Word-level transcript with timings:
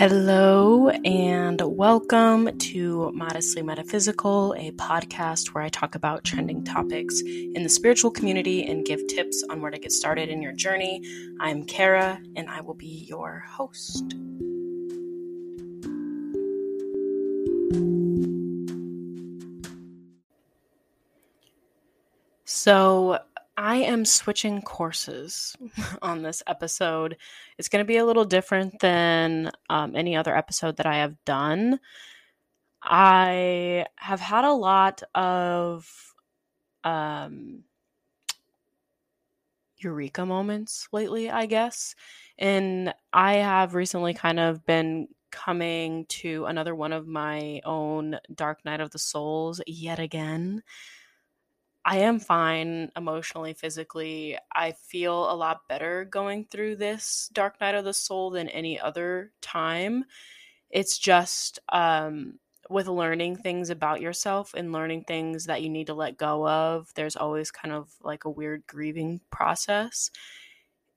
Hello, 0.00 0.88
and 0.88 1.60
welcome 1.60 2.56
to 2.56 3.12
Modestly 3.12 3.60
Metaphysical, 3.60 4.54
a 4.56 4.70
podcast 4.70 5.48
where 5.48 5.62
I 5.62 5.68
talk 5.68 5.94
about 5.94 6.24
trending 6.24 6.64
topics 6.64 7.20
in 7.20 7.62
the 7.62 7.68
spiritual 7.68 8.10
community 8.10 8.64
and 8.64 8.82
give 8.82 9.06
tips 9.08 9.44
on 9.50 9.60
where 9.60 9.70
to 9.70 9.78
get 9.78 9.92
started 9.92 10.30
in 10.30 10.40
your 10.40 10.52
journey. 10.52 11.02
I'm 11.38 11.64
Kara, 11.64 12.18
and 12.34 12.48
I 12.48 12.62
will 12.62 12.72
be 12.72 13.04
your 13.10 13.40
host. 13.40 14.14
So, 22.46 23.18
I 23.70 23.76
am 23.76 24.04
switching 24.04 24.62
courses 24.62 25.56
on 26.02 26.22
this 26.22 26.42
episode. 26.48 27.16
It's 27.56 27.68
going 27.68 27.84
to 27.84 27.86
be 27.86 27.98
a 27.98 28.04
little 28.04 28.24
different 28.24 28.80
than 28.80 29.52
um, 29.68 29.94
any 29.94 30.16
other 30.16 30.36
episode 30.36 30.78
that 30.78 30.86
I 30.86 30.96
have 30.96 31.14
done. 31.24 31.78
I 32.82 33.86
have 33.94 34.18
had 34.18 34.44
a 34.44 34.52
lot 34.52 35.04
of 35.14 35.88
um, 36.82 37.62
eureka 39.76 40.26
moments 40.26 40.88
lately, 40.90 41.30
I 41.30 41.46
guess. 41.46 41.94
And 42.40 42.92
I 43.12 43.34
have 43.34 43.76
recently 43.76 44.14
kind 44.14 44.40
of 44.40 44.66
been 44.66 45.06
coming 45.30 46.06
to 46.06 46.46
another 46.46 46.74
one 46.74 46.92
of 46.92 47.06
my 47.06 47.60
own 47.64 48.18
Dark 48.34 48.64
Night 48.64 48.80
of 48.80 48.90
the 48.90 48.98
Souls 48.98 49.60
yet 49.64 50.00
again. 50.00 50.64
I 51.84 51.98
am 51.98 52.20
fine 52.20 52.90
emotionally, 52.96 53.54
physically. 53.54 54.36
I 54.54 54.72
feel 54.72 55.30
a 55.30 55.34
lot 55.34 55.66
better 55.68 56.04
going 56.04 56.44
through 56.44 56.76
this 56.76 57.30
dark 57.32 57.60
night 57.60 57.74
of 57.74 57.84
the 57.84 57.94
soul 57.94 58.30
than 58.30 58.48
any 58.48 58.78
other 58.78 59.32
time. 59.40 60.04
It's 60.70 60.98
just 60.98 61.58
um, 61.70 62.38
with 62.68 62.86
learning 62.86 63.36
things 63.36 63.70
about 63.70 64.00
yourself 64.00 64.54
and 64.54 64.72
learning 64.72 65.04
things 65.04 65.46
that 65.46 65.62
you 65.62 65.70
need 65.70 65.88
to 65.88 65.94
let 65.94 66.18
go 66.18 66.46
of, 66.46 66.92
there's 66.94 67.16
always 67.16 67.50
kind 67.50 67.74
of 67.74 67.90
like 68.02 68.24
a 68.24 68.30
weird 68.30 68.66
grieving 68.66 69.20
process. 69.30 70.10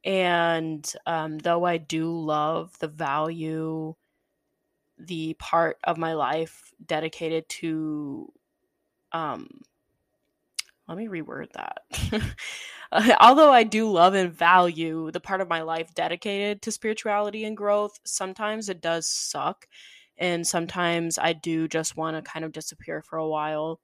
And 0.03 0.91
um, 1.05 1.39
though 1.39 1.63
I 1.63 1.77
do 1.77 2.11
love 2.11 2.77
the 2.79 2.89
value, 2.89 3.95
the 4.97 5.33
part 5.39 5.77
of 5.83 5.97
my 5.97 6.13
life 6.13 6.73
dedicated 6.85 7.47
to 7.49 8.31
um, 9.13 9.47
let 10.87 10.97
me 10.97 11.07
reword 11.07 11.51
that. 11.53 12.35
Although 13.19 13.51
I 13.51 13.63
do 13.63 13.89
love 13.89 14.13
and 14.13 14.31
value 14.31 15.11
the 15.11 15.19
part 15.19 15.41
of 15.41 15.49
my 15.49 15.61
life 15.61 15.93
dedicated 15.95 16.61
to 16.63 16.71
spirituality 16.71 17.45
and 17.45 17.57
growth, 17.57 17.99
sometimes 18.03 18.69
it 18.69 18.81
does 18.81 19.07
suck. 19.07 19.67
And 20.17 20.45
sometimes 20.45 21.17
I 21.17 21.33
do 21.33 21.67
just 21.67 21.97
want 21.97 22.17
to 22.17 22.31
kind 22.31 22.45
of 22.45 22.51
disappear 22.51 23.01
for 23.01 23.17
a 23.17 23.27
while. 23.27 23.79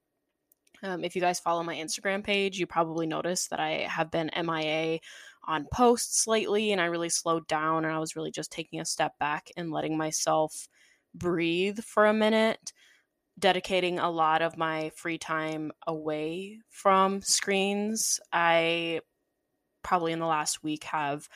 Um, 0.84 1.04
if 1.04 1.16
you 1.16 1.22
guys 1.22 1.40
follow 1.40 1.64
my 1.64 1.76
Instagram 1.76 2.24
page, 2.24 2.60
you 2.60 2.68
probably 2.68 3.08
noticed 3.08 3.50
that 3.50 3.60
I 3.60 3.88
have 3.90 4.12
been 4.12 4.30
MIA 4.36 5.00
on 5.46 5.68
posts 5.74 6.28
lately 6.28 6.72
and 6.72 6.80
I 6.80 6.86
really 6.86 7.10
slowed 7.10 7.48
down 7.48 7.86
and 7.86 7.94
I 7.94 8.00
was 8.00 8.16
really 8.16 8.32
just 8.32 8.52
taking 8.52 8.80
a 8.80 8.86
step 8.86 9.18
back 9.20 9.50
and 9.58 9.72
letting 9.72 9.98
myself 9.98 10.68
breathe 11.16 11.80
for 11.80 12.06
a 12.06 12.14
minute 12.14 12.72
dedicating 13.40 14.00
a 14.00 14.10
lot 14.10 14.42
of 14.42 14.58
my 14.58 14.92
free 14.96 15.18
time 15.18 15.72
away 15.88 16.60
from 16.70 17.22
screens. 17.22 18.20
I 18.32 19.02
probably 19.84 20.12
in 20.12 20.20
the 20.20 20.26
last 20.26 20.64
week 20.64 20.84
have 20.86 21.28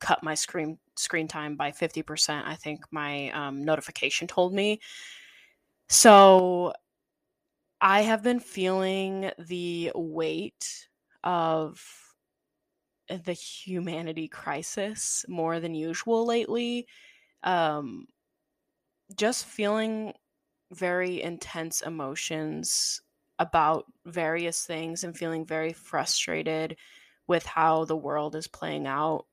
cut 0.00 0.22
my 0.22 0.34
screen 0.34 0.78
screen 0.96 1.28
time 1.28 1.56
by 1.56 1.70
50%. 1.70 2.42
I 2.44 2.56
think 2.56 2.84
my 2.90 3.30
um, 3.30 3.64
notification 3.64 4.26
told 4.26 4.52
me. 4.52 4.80
So 5.88 6.72
I 7.80 8.02
have 8.02 8.22
been 8.22 8.40
feeling 8.40 9.30
the 9.38 9.92
weight 9.94 10.88
of 11.24 11.82
the 13.08 13.32
humanity 13.32 14.28
crisis 14.28 15.24
more 15.28 15.60
than 15.60 15.74
usual 15.74 16.26
lately. 16.26 16.86
Um, 17.42 18.06
just 19.16 19.44
feeling 19.44 20.14
very 20.72 21.22
intense 21.22 21.80
emotions 21.82 23.00
about 23.38 23.86
various 24.04 24.64
things 24.64 25.04
and 25.04 25.16
feeling 25.16 25.44
very 25.44 25.72
frustrated 25.72 26.76
with 27.26 27.46
how 27.46 27.84
the 27.84 27.96
world 27.96 28.34
is 28.34 28.46
playing 28.46 28.86
out. 28.86 29.26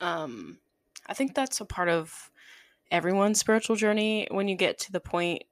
Um, 0.00 0.58
I 1.06 1.14
think 1.14 1.34
that's 1.34 1.60
a 1.60 1.64
part 1.64 1.88
of 1.88 2.30
everyone's 2.90 3.38
spiritual 3.38 3.76
journey 3.76 4.26
when 4.30 4.48
you 4.48 4.56
get 4.56 4.78
to 4.78 4.92
the 4.92 5.00
point 5.00 5.44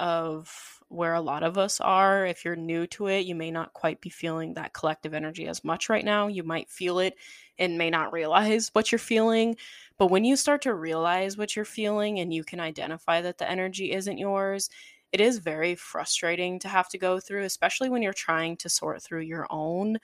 of 0.00 0.80
where 0.88 1.14
a 1.14 1.20
lot 1.20 1.44
of 1.44 1.56
us 1.56 1.80
are. 1.80 2.26
If 2.26 2.44
you're 2.44 2.56
new 2.56 2.86
to 2.88 3.06
it, 3.06 3.26
you 3.26 3.36
may 3.36 3.52
not 3.52 3.74
quite 3.74 4.00
be 4.00 4.10
feeling 4.10 4.54
that 4.54 4.72
collective 4.72 5.14
energy 5.14 5.46
as 5.46 5.62
much 5.62 5.88
right 5.88 6.04
now. 6.04 6.26
You 6.26 6.42
might 6.42 6.68
feel 6.68 6.98
it 6.98 7.14
and 7.58 7.78
may 7.78 7.90
not 7.90 8.12
realize 8.12 8.70
what 8.72 8.90
you're 8.90 8.98
feeling. 8.98 9.56
But 9.98 10.10
when 10.10 10.24
you 10.24 10.34
start 10.34 10.62
to 10.62 10.74
realize 10.74 11.36
what 11.36 11.54
you're 11.54 11.64
feeling 11.64 12.18
and 12.18 12.34
you 12.34 12.42
can 12.42 12.58
identify 12.58 13.20
that 13.20 13.38
the 13.38 13.48
energy 13.48 13.92
isn't 13.92 14.18
yours, 14.18 14.68
it 15.12 15.20
is 15.20 15.38
very 15.38 15.76
frustrating 15.76 16.58
to 16.60 16.68
have 16.68 16.88
to 16.88 16.98
go 16.98 17.20
through, 17.20 17.44
especially 17.44 17.88
when 17.88 18.02
you're 18.02 18.12
trying 18.12 18.56
to 18.58 18.68
sort 18.68 19.02
through 19.02 19.20
your 19.20 19.46
own, 19.50 19.98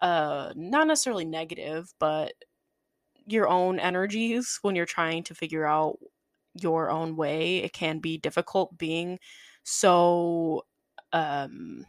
uh, 0.00 0.52
not 0.56 0.86
necessarily 0.88 1.24
negative, 1.24 1.92
but 1.98 2.32
your 3.26 3.48
own 3.48 3.78
energies 3.78 4.58
when 4.62 4.74
you're 4.74 4.86
trying 4.86 5.22
to 5.22 5.34
figure 5.34 5.66
out 5.66 5.98
your 6.62 6.90
own 6.90 7.16
way. 7.16 7.58
It 7.58 7.72
can 7.72 7.98
be 7.98 8.18
difficult 8.18 8.76
being 8.78 9.18
so 9.62 10.64
um, 11.12 11.84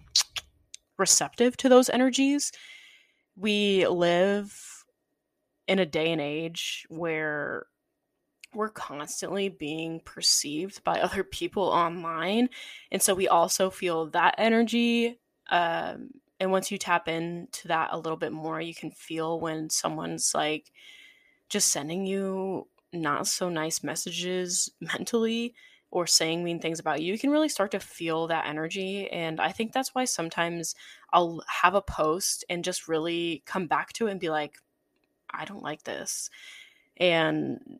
receptive 0.97 1.57
to 1.57 1.69
those 1.69 1.89
energies. 1.89 2.51
We 3.35 3.87
live 3.87 4.53
in 5.67 5.79
a 5.79 5.85
day 5.85 6.11
and 6.11 6.21
age 6.21 6.85
where 6.89 7.65
we're 8.53 8.69
constantly 8.69 9.49
being 9.49 10.01
perceived 10.03 10.83
by 10.83 10.99
other 10.99 11.23
people 11.23 11.63
online. 11.63 12.49
And 12.91 13.01
so 13.01 13.13
we 13.13 13.27
also 13.27 13.69
feel 13.69 14.07
that 14.07 14.35
energy. 14.37 15.19
Um, 15.49 16.09
and 16.39 16.51
once 16.51 16.71
you 16.71 16.77
tap 16.77 17.07
into 17.07 17.67
that 17.67 17.89
a 17.91 17.97
little 17.97 18.17
bit 18.17 18.31
more, 18.31 18.59
you 18.59 18.73
can 18.73 18.91
feel 18.91 19.39
when 19.39 19.69
someone's 19.69 20.33
like 20.33 20.71
just 21.49 21.71
sending 21.71 22.05
you 22.05 22.67
not 22.93 23.27
so 23.27 23.49
nice 23.49 23.83
messages 23.83 24.69
mentally 24.81 25.53
or 25.91 26.05
saying 26.05 26.43
mean 26.43 26.59
things 26.59 26.79
about 26.79 27.01
you, 27.01 27.11
you 27.13 27.19
can 27.19 27.31
really 27.31 27.49
start 27.49 27.71
to 27.71 27.79
feel 27.79 28.27
that 28.27 28.45
energy. 28.45 29.09
And 29.09 29.41
I 29.41 29.51
think 29.51 29.73
that's 29.73 29.95
why 29.95 30.05
sometimes 30.05 30.75
I'll 31.11 31.41
have 31.47 31.73
a 31.73 31.81
post 31.81 32.45
and 32.47 32.63
just 32.63 32.87
really 32.87 33.41
come 33.45 33.65
back 33.65 33.93
to 33.93 34.07
it 34.07 34.11
and 34.11 34.19
be 34.19 34.29
like, 34.29 34.57
I 35.31 35.45
don't 35.45 35.63
like 35.63 35.83
this. 35.83 36.29
And 36.97 37.79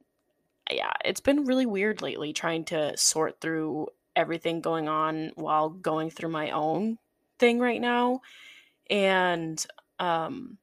yeah, 0.72 0.92
it's 1.06 1.22
been 1.22 1.46
really 1.46 1.66
weird 1.66 2.02
lately 2.02 2.34
trying 2.34 2.66
to 2.66 2.98
sort 2.98 3.42
through 3.42 3.88
everything 4.16 4.62
going 4.62 4.90
on 4.90 5.32
while 5.36 5.70
going 5.70 6.10
through 6.10 6.30
my 6.30 6.52
own 6.52 6.98
thing 7.38 7.60
right 7.60 7.82
now. 7.82 8.22
And 8.90 9.64
um 10.00 10.58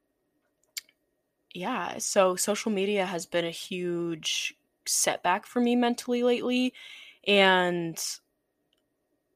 yeah, 1.56 1.99
so 1.99 2.37
social 2.37 2.71
media 2.71 3.06
has 3.06 3.27
been 3.27 3.44
a 3.44 3.50
huge 3.50 4.55
setback 4.87 5.47
for 5.47 5.61
me 5.61 5.75
mentally 5.75 6.22
lately 6.22 6.72
and 7.27 7.99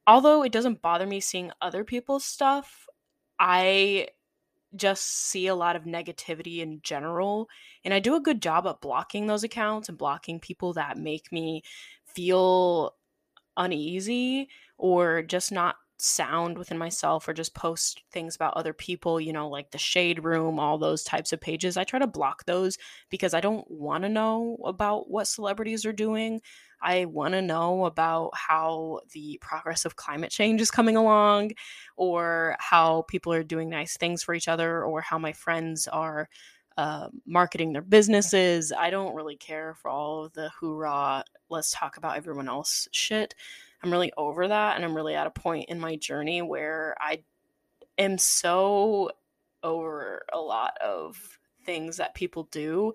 although 0.07 0.43
it 0.43 0.53
doesn't 0.53 0.83
bother 0.83 1.07
me 1.07 1.21
seeing 1.21 1.51
other 1.61 1.85
people's 1.85 2.25
stuff, 2.25 2.87
I 3.39 4.09
just 4.77 5.05
see 5.05 5.47
a 5.49 5.55
lot 5.55 5.77
of 5.77 5.85
negativity 5.85 6.59
in 6.59 6.81
general. 6.83 7.49
And 7.85 7.95
I 7.95 8.01
do 8.01 8.17
a 8.17 8.21
good 8.21 8.43
job 8.43 8.67
at 8.67 8.81
blocking 8.81 9.27
those 9.27 9.45
accounts 9.45 9.89
and 9.89 9.99
blocking 9.99 10.41
people 10.41 10.75
that 10.75 10.99
make 10.99 11.33
me 11.33 11.63
feel 12.07 12.97
uneasy 13.57 14.49
or 14.79 15.23
just 15.23 15.53
not 15.53 15.77
sound 16.01 16.59
within 16.59 16.79
myself 16.79 17.29
or 17.29 17.33
just 17.33 17.55
post 17.55 18.03
things 18.11 18.35
about 18.37 18.55
other 18.57 18.73
people, 18.73 19.21
you 19.21 19.33
know, 19.33 19.49
like 19.49 19.71
the 19.71 19.79
shade 19.79 20.25
room, 20.25 20.59
all 20.59 20.79
those 20.79 21.05
types 21.05 21.33
of 21.33 21.41
pages. 21.41 21.77
I 21.77 21.85
try 21.85 21.99
to 21.99 22.07
block 22.07 22.45
those 22.45 22.79
because 23.11 23.35
I 23.35 23.41
don't 23.41 23.71
want 23.71 24.03
to 24.05 24.09
know 24.09 24.57
about 24.65 25.11
what 25.11 25.29
celebrities 25.29 25.85
are 25.85 25.93
doing. 25.93 26.41
I 26.83 27.05
want 27.05 27.35
to 27.35 27.43
know 27.43 27.85
about 27.85 28.31
how 28.35 29.01
the 29.13 29.39
progress 29.43 29.85
of 29.85 29.97
climate 29.97 30.31
change 30.31 30.61
is 30.61 30.71
coming 30.71 30.97
along, 30.97 31.53
or 31.97 32.57
how 32.59 33.03
people 33.03 33.33
are 33.33 33.43
doing 33.43 33.69
nice 33.69 33.97
things 33.97 34.23
for 34.23 34.35
each 34.35 34.49
other, 34.49 34.83
or 34.83 35.03
how 35.03 35.19
my 35.19 35.33
friends 35.33 35.87
are 35.89 36.29
uh, 36.79 37.09
marketing 37.27 37.75
their 37.75 37.83
businesses. 37.83 38.73
I 38.73 38.89
don't 38.89 39.15
really 39.15 39.37
care 39.37 39.75
for 39.75 39.91
all 39.91 40.25
of 40.25 40.33
the 40.33 40.51
hoorah, 40.59 41.25
let's 41.51 41.73
talk 41.73 41.97
about 41.99 42.17
everyone 42.17 42.49
else 42.49 42.89
shit. 42.93 43.35
I'm 43.83 43.91
really 43.91 44.13
over 44.17 44.49
that. 44.49 44.77
And 44.77 44.85
I'm 44.85 44.95
really 44.95 45.15
at 45.15 45.27
a 45.27 45.31
point 45.31 45.69
in 45.69 45.81
my 45.81 45.97
journey 45.97 46.43
where 46.43 46.95
I 47.01 47.23
am 47.99 48.19
so 48.19 49.11
over 49.63 50.25
a 50.33 50.39
lot 50.39 50.77
of 50.79 51.39
things 51.65 51.99
that 51.99 52.15
people 52.15 52.45
do 52.51 52.95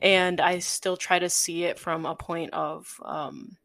and 0.00 0.40
I 0.40 0.58
still 0.58 0.96
try 0.96 1.18
to 1.18 1.28
see 1.28 1.64
it 1.64 1.78
from 1.78 2.06
a 2.06 2.14
point 2.14 2.52
of 2.52 3.00
um, 3.04 3.56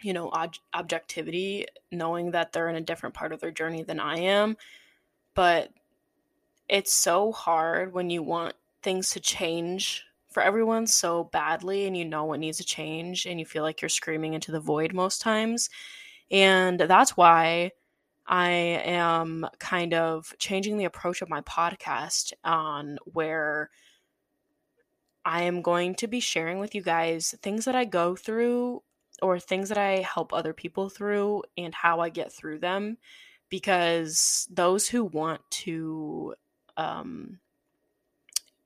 you 0.00 0.12
know 0.12 0.30
ob- 0.30 0.54
objectivity 0.74 1.66
knowing 1.90 2.32
that 2.32 2.52
they're 2.52 2.68
in 2.68 2.76
a 2.76 2.80
different 2.80 3.14
part 3.14 3.32
of 3.32 3.40
their 3.40 3.50
journey 3.50 3.82
than 3.82 4.00
I 4.00 4.18
am 4.18 4.56
but 5.34 5.70
it's 6.68 6.92
so 6.92 7.32
hard 7.32 7.92
when 7.92 8.10
you 8.10 8.22
want 8.22 8.54
things 8.82 9.10
to 9.10 9.20
change 9.20 10.04
for 10.32 10.42
everyone 10.42 10.86
so 10.86 11.24
badly 11.24 11.86
and 11.86 11.96
you 11.96 12.04
know 12.04 12.24
what 12.24 12.40
needs 12.40 12.58
to 12.58 12.64
change 12.64 13.26
and 13.26 13.38
you 13.38 13.46
feel 13.46 13.62
like 13.62 13.80
you're 13.80 13.88
screaming 13.88 14.34
into 14.34 14.52
the 14.52 14.60
void 14.60 14.92
most 14.92 15.20
times 15.20 15.70
and 16.30 16.80
that's 16.80 17.16
why 17.16 17.70
I 18.26 18.50
am 18.50 19.46
kind 19.58 19.94
of 19.94 20.32
changing 20.38 20.78
the 20.78 20.84
approach 20.84 21.22
of 21.22 21.28
my 21.28 21.40
podcast 21.42 22.32
on 22.44 22.98
where 23.04 23.70
I 25.24 25.42
am 25.42 25.62
going 25.62 25.94
to 25.96 26.06
be 26.06 26.20
sharing 26.20 26.58
with 26.58 26.74
you 26.74 26.82
guys 26.82 27.34
things 27.42 27.64
that 27.64 27.74
I 27.74 27.84
go 27.84 28.16
through 28.16 28.82
or 29.20 29.38
things 29.38 29.68
that 29.68 29.78
I 29.78 29.98
help 30.00 30.32
other 30.32 30.52
people 30.52 30.88
through 30.88 31.42
and 31.56 31.74
how 31.74 32.00
I 32.00 32.08
get 32.08 32.32
through 32.32 32.58
them 32.58 32.96
because 33.48 34.48
those 34.50 34.88
who 34.88 35.04
want 35.04 35.42
to 35.50 36.34
um, 36.76 37.38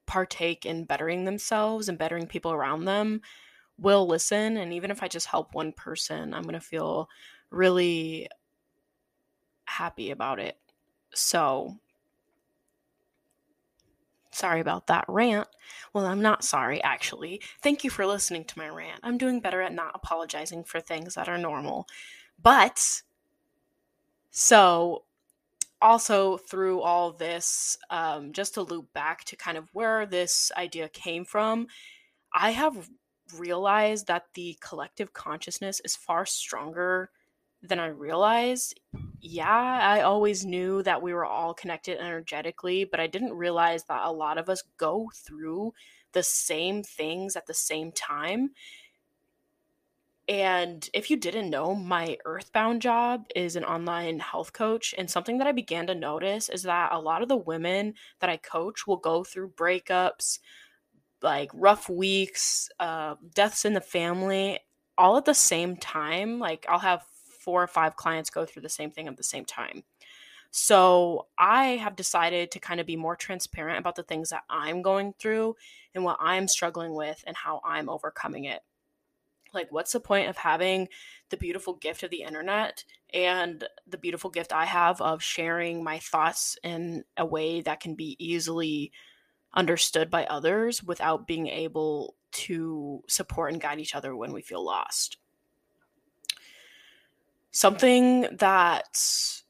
partake 0.07 0.65
in 0.67 0.85
bettering 0.85 1.25
themselves 1.25 1.89
and 1.89 1.99
bettering 1.99 2.27
people 2.27 2.53
around 2.53 2.85
them 2.85 3.21
will 3.79 4.07
listen 4.07 4.57
and 4.57 4.73
even 4.73 4.91
if 4.91 5.03
I 5.03 5.09
just 5.09 5.27
help 5.27 5.55
one 5.55 5.73
person 5.73 6.33
I'm 6.33 6.43
going 6.43 6.55
to 6.55 6.61
feel 6.61 7.09
really 7.51 8.29
happy 9.67 10.11
about 10.11 10.39
it. 10.39 10.57
So, 11.15 11.77
sorry 14.31 14.61
about 14.61 14.87
that 14.87 15.05
rant. 15.09 15.49
Well, 15.93 16.07
I'm 16.07 16.23
not 16.23 16.45
sorry, 16.45 16.83
actually. 16.83 17.41
Thank 17.63 17.85
you 17.85 17.91
for 17.91 18.07
listening 18.07 18.45
to 18.45 18.59
my 18.59 18.69
rant. 18.69 19.01
I'm 19.03 19.19
doing 19.19 19.41
better 19.41 19.63
at 19.63 19.75
not 19.75 19.93
apologizing 19.95 20.65
for 20.65 20.81
things 20.81 21.15
that 21.15 21.29
are 21.29 21.39
normal. 21.39 21.87
But, 22.43 23.03
so 24.31 25.05
also 25.81 26.37
through 26.37 26.81
all 26.81 27.13
this, 27.13 27.77
um, 27.91 28.33
just 28.33 28.55
to 28.55 28.63
loop 28.63 28.93
back 28.93 29.25
to 29.25 29.37
kind 29.37 29.59
of 29.59 29.69
where 29.73 30.07
this 30.07 30.51
idea 30.57 30.89
came 30.89 31.25
from, 31.25 31.67
I 32.35 32.51
have 32.51 32.89
realized 33.37 34.07
that 34.07 34.25
the 34.35 34.57
collective 34.61 35.13
consciousness 35.13 35.81
is 35.85 35.97
far 35.97 36.27
stronger 36.27 37.11
than 37.63 37.81
I 37.81 37.89
realized. 37.89 38.79
Yeah, 39.21 39.49
I 39.49 40.03
always 40.03 40.45
knew 40.45 40.83
that 40.83 41.03
we 41.03 41.13
were 41.13 41.25
all 41.25 41.55
connected 41.55 41.99
energetically, 41.99 42.85
but 42.85 43.01
I 43.01 43.07
didn't 43.07 43.33
realize 43.33 43.85
that 43.85 44.05
a 44.05 44.13
lot 44.13 44.39
of 44.39 44.49
us 44.49 44.63
go 44.77 45.11
through 45.15 45.73
the 46.13 46.23
same 46.23 46.83
things 46.83 47.37
at 47.37 47.47
the 47.47 47.55
same 47.55 47.93
time. 47.93 48.51
And 50.29 50.89
if 50.93 51.09
you 51.09 51.17
didn't 51.17 51.51
know, 51.51 51.75
my 51.75 52.17
earthbound 52.25 52.83
job 52.83 53.27
is 53.37 53.55
an 53.55 53.65
online 53.65 54.19
health 54.19 54.53
coach. 54.53 54.93
And 54.99 55.09
something 55.09 55.39
that 55.39 55.47
I 55.47 55.53
began 55.53 55.87
to 55.87 55.95
notice 55.95 56.49
is 56.49 56.65
that 56.65 56.93
a 56.93 57.01
lot 57.01 57.23
of 57.23 57.29
the 57.29 57.37
women 57.37 57.95
that 58.21 58.31
I 58.31 58.37
coach 58.37 58.87
will 58.87 58.97
go 58.97 59.23
through 59.23 59.51
breakups, 59.51 60.41
like 61.23 61.51
rough 61.55 61.89
weeks, 61.89 62.69
uh, 62.81 63.15
deaths 63.35 63.65
in 63.65 63.75
the 63.75 63.81
family, 63.81 64.59
all 64.99 65.17
at 65.17 65.27
the 65.27 65.35
same 65.35 65.77
time. 65.77 66.41
Like 66.41 66.67
I'll 66.69 66.81
have 66.81 67.05
four 67.41 67.63
or 67.63 67.69
five 67.69 67.95
clients 67.95 68.31
go 68.31 68.45
through 68.45 68.63
the 68.63 68.69
same 68.69 68.91
thing 68.91 69.07
at 69.07 69.17
the 69.17 69.23
same 69.23 69.45
time. 69.45 69.85
So 70.51 71.27
I 71.39 71.77
have 71.77 71.95
decided 71.95 72.51
to 72.53 72.59
kind 72.59 72.81
of 72.81 72.87
be 72.87 72.97
more 72.97 73.15
transparent 73.15 73.79
about 73.79 73.95
the 73.95 74.03
things 74.03 74.31
that 74.31 74.43
I'm 74.51 74.83
going 74.83 75.15
through 75.19 75.55
and 75.95 76.03
what 76.03 76.17
I'm 76.19 76.49
struggling 76.49 76.95
with 76.95 77.23
and 77.27 77.37
how 77.37 77.61
I'm 77.65 77.89
overcoming 77.89 78.45
it. 78.45 78.63
Like, 79.53 79.73
what's 79.73 79.93
the 79.93 80.01
point 80.01 80.29
of 80.29 80.37
having 80.37 80.89
the 81.31 81.37
beautiful 81.37 81.75
gift 81.75 82.03
of 82.03 82.11
the 82.11 82.23
internet 82.23 82.85
and 83.13 83.65
the 83.87 83.99
beautiful 83.99 84.31
gift 84.31 84.53
I 84.53 84.65
have 84.65 85.01
of 85.01 85.23
sharing 85.23 85.83
my 85.83 85.99
thoughts 85.99 86.59
in 86.63 87.05
a 87.17 87.25
way 87.25 87.61
that 87.63 87.81
can 87.81 87.95
be 87.95 88.17
easily 88.19 88.93
understood 89.55 90.11
by 90.11 90.25
others 90.27 90.83
without 90.83 91.27
being 91.27 91.47
able 91.49 92.15
to 92.31 93.03
support 93.09 93.53
and 93.53 93.61
guide 93.61 93.81
each 93.81 93.95
other 93.95 94.15
when 94.15 94.33
we 94.33 94.43
feel 94.43 94.65
lost? 94.65 95.17
Something 97.51 98.23
that 98.37 99.43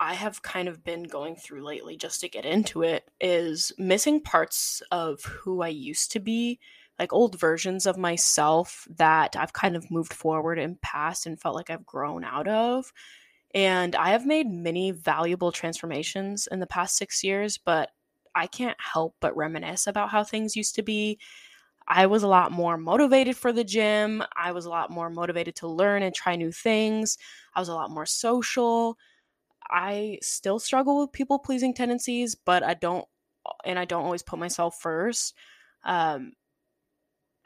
I 0.00 0.14
have 0.14 0.42
kind 0.42 0.68
of 0.68 0.82
been 0.82 1.04
going 1.04 1.36
through 1.36 1.64
lately, 1.64 1.96
just 1.96 2.20
to 2.22 2.28
get 2.28 2.44
into 2.44 2.82
it, 2.82 3.08
is 3.20 3.70
missing 3.78 4.20
parts 4.20 4.82
of 4.90 5.22
who 5.22 5.62
I 5.62 5.68
used 5.68 6.10
to 6.12 6.18
be, 6.18 6.58
like 6.98 7.12
old 7.12 7.38
versions 7.38 7.86
of 7.86 7.96
myself 7.98 8.86
that 8.96 9.36
I've 9.36 9.52
kind 9.52 9.76
of 9.76 9.90
moved 9.90 10.12
forward 10.12 10.58
and 10.58 10.80
past 10.80 11.26
and 11.26 11.40
felt 11.40 11.56
like 11.56 11.70
I've 11.70 11.86
grown 11.86 12.24
out 12.24 12.48
of. 12.48 12.92
And 13.54 13.94
I 13.94 14.10
have 14.10 14.26
made 14.26 14.48
many 14.50 14.90
valuable 14.92 15.52
transformations 15.52 16.48
in 16.50 16.60
the 16.60 16.66
past 16.66 16.96
six 16.96 17.22
years, 17.22 17.58
but 17.58 17.90
I 18.34 18.46
can't 18.46 18.78
help 18.80 19.16
but 19.20 19.36
reminisce 19.36 19.86
about 19.86 20.10
how 20.10 20.24
things 20.24 20.56
used 20.56 20.74
to 20.76 20.82
be 20.82 21.18
I 21.88 22.06
was 22.06 22.22
a 22.22 22.28
lot 22.28 22.52
more 22.52 22.76
motivated 22.76 23.36
for 23.36 23.52
the 23.52 23.64
gym. 23.64 24.22
I 24.36 24.52
was 24.52 24.66
a 24.66 24.70
lot 24.70 24.90
more 24.90 25.10
motivated 25.10 25.56
to 25.56 25.68
learn 25.68 26.02
and 26.02 26.14
try 26.14 26.36
new 26.36 26.52
things. 26.52 27.18
I 27.54 27.60
was 27.60 27.68
a 27.68 27.74
lot 27.74 27.90
more 27.90 28.06
social. 28.06 28.96
I 29.70 30.18
still 30.22 30.58
struggle 30.58 31.00
with 31.00 31.12
people 31.12 31.38
pleasing 31.38 31.74
tendencies, 31.74 32.34
but 32.34 32.62
I 32.62 32.74
don't, 32.74 33.06
and 33.64 33.78
I 33.78 33.84
don't 33.84 34.04
always 34.04 34.22
put 34.22 34.38
myself 34.38 34.76
first. 34.80 35.34
Um, 35.84 36.32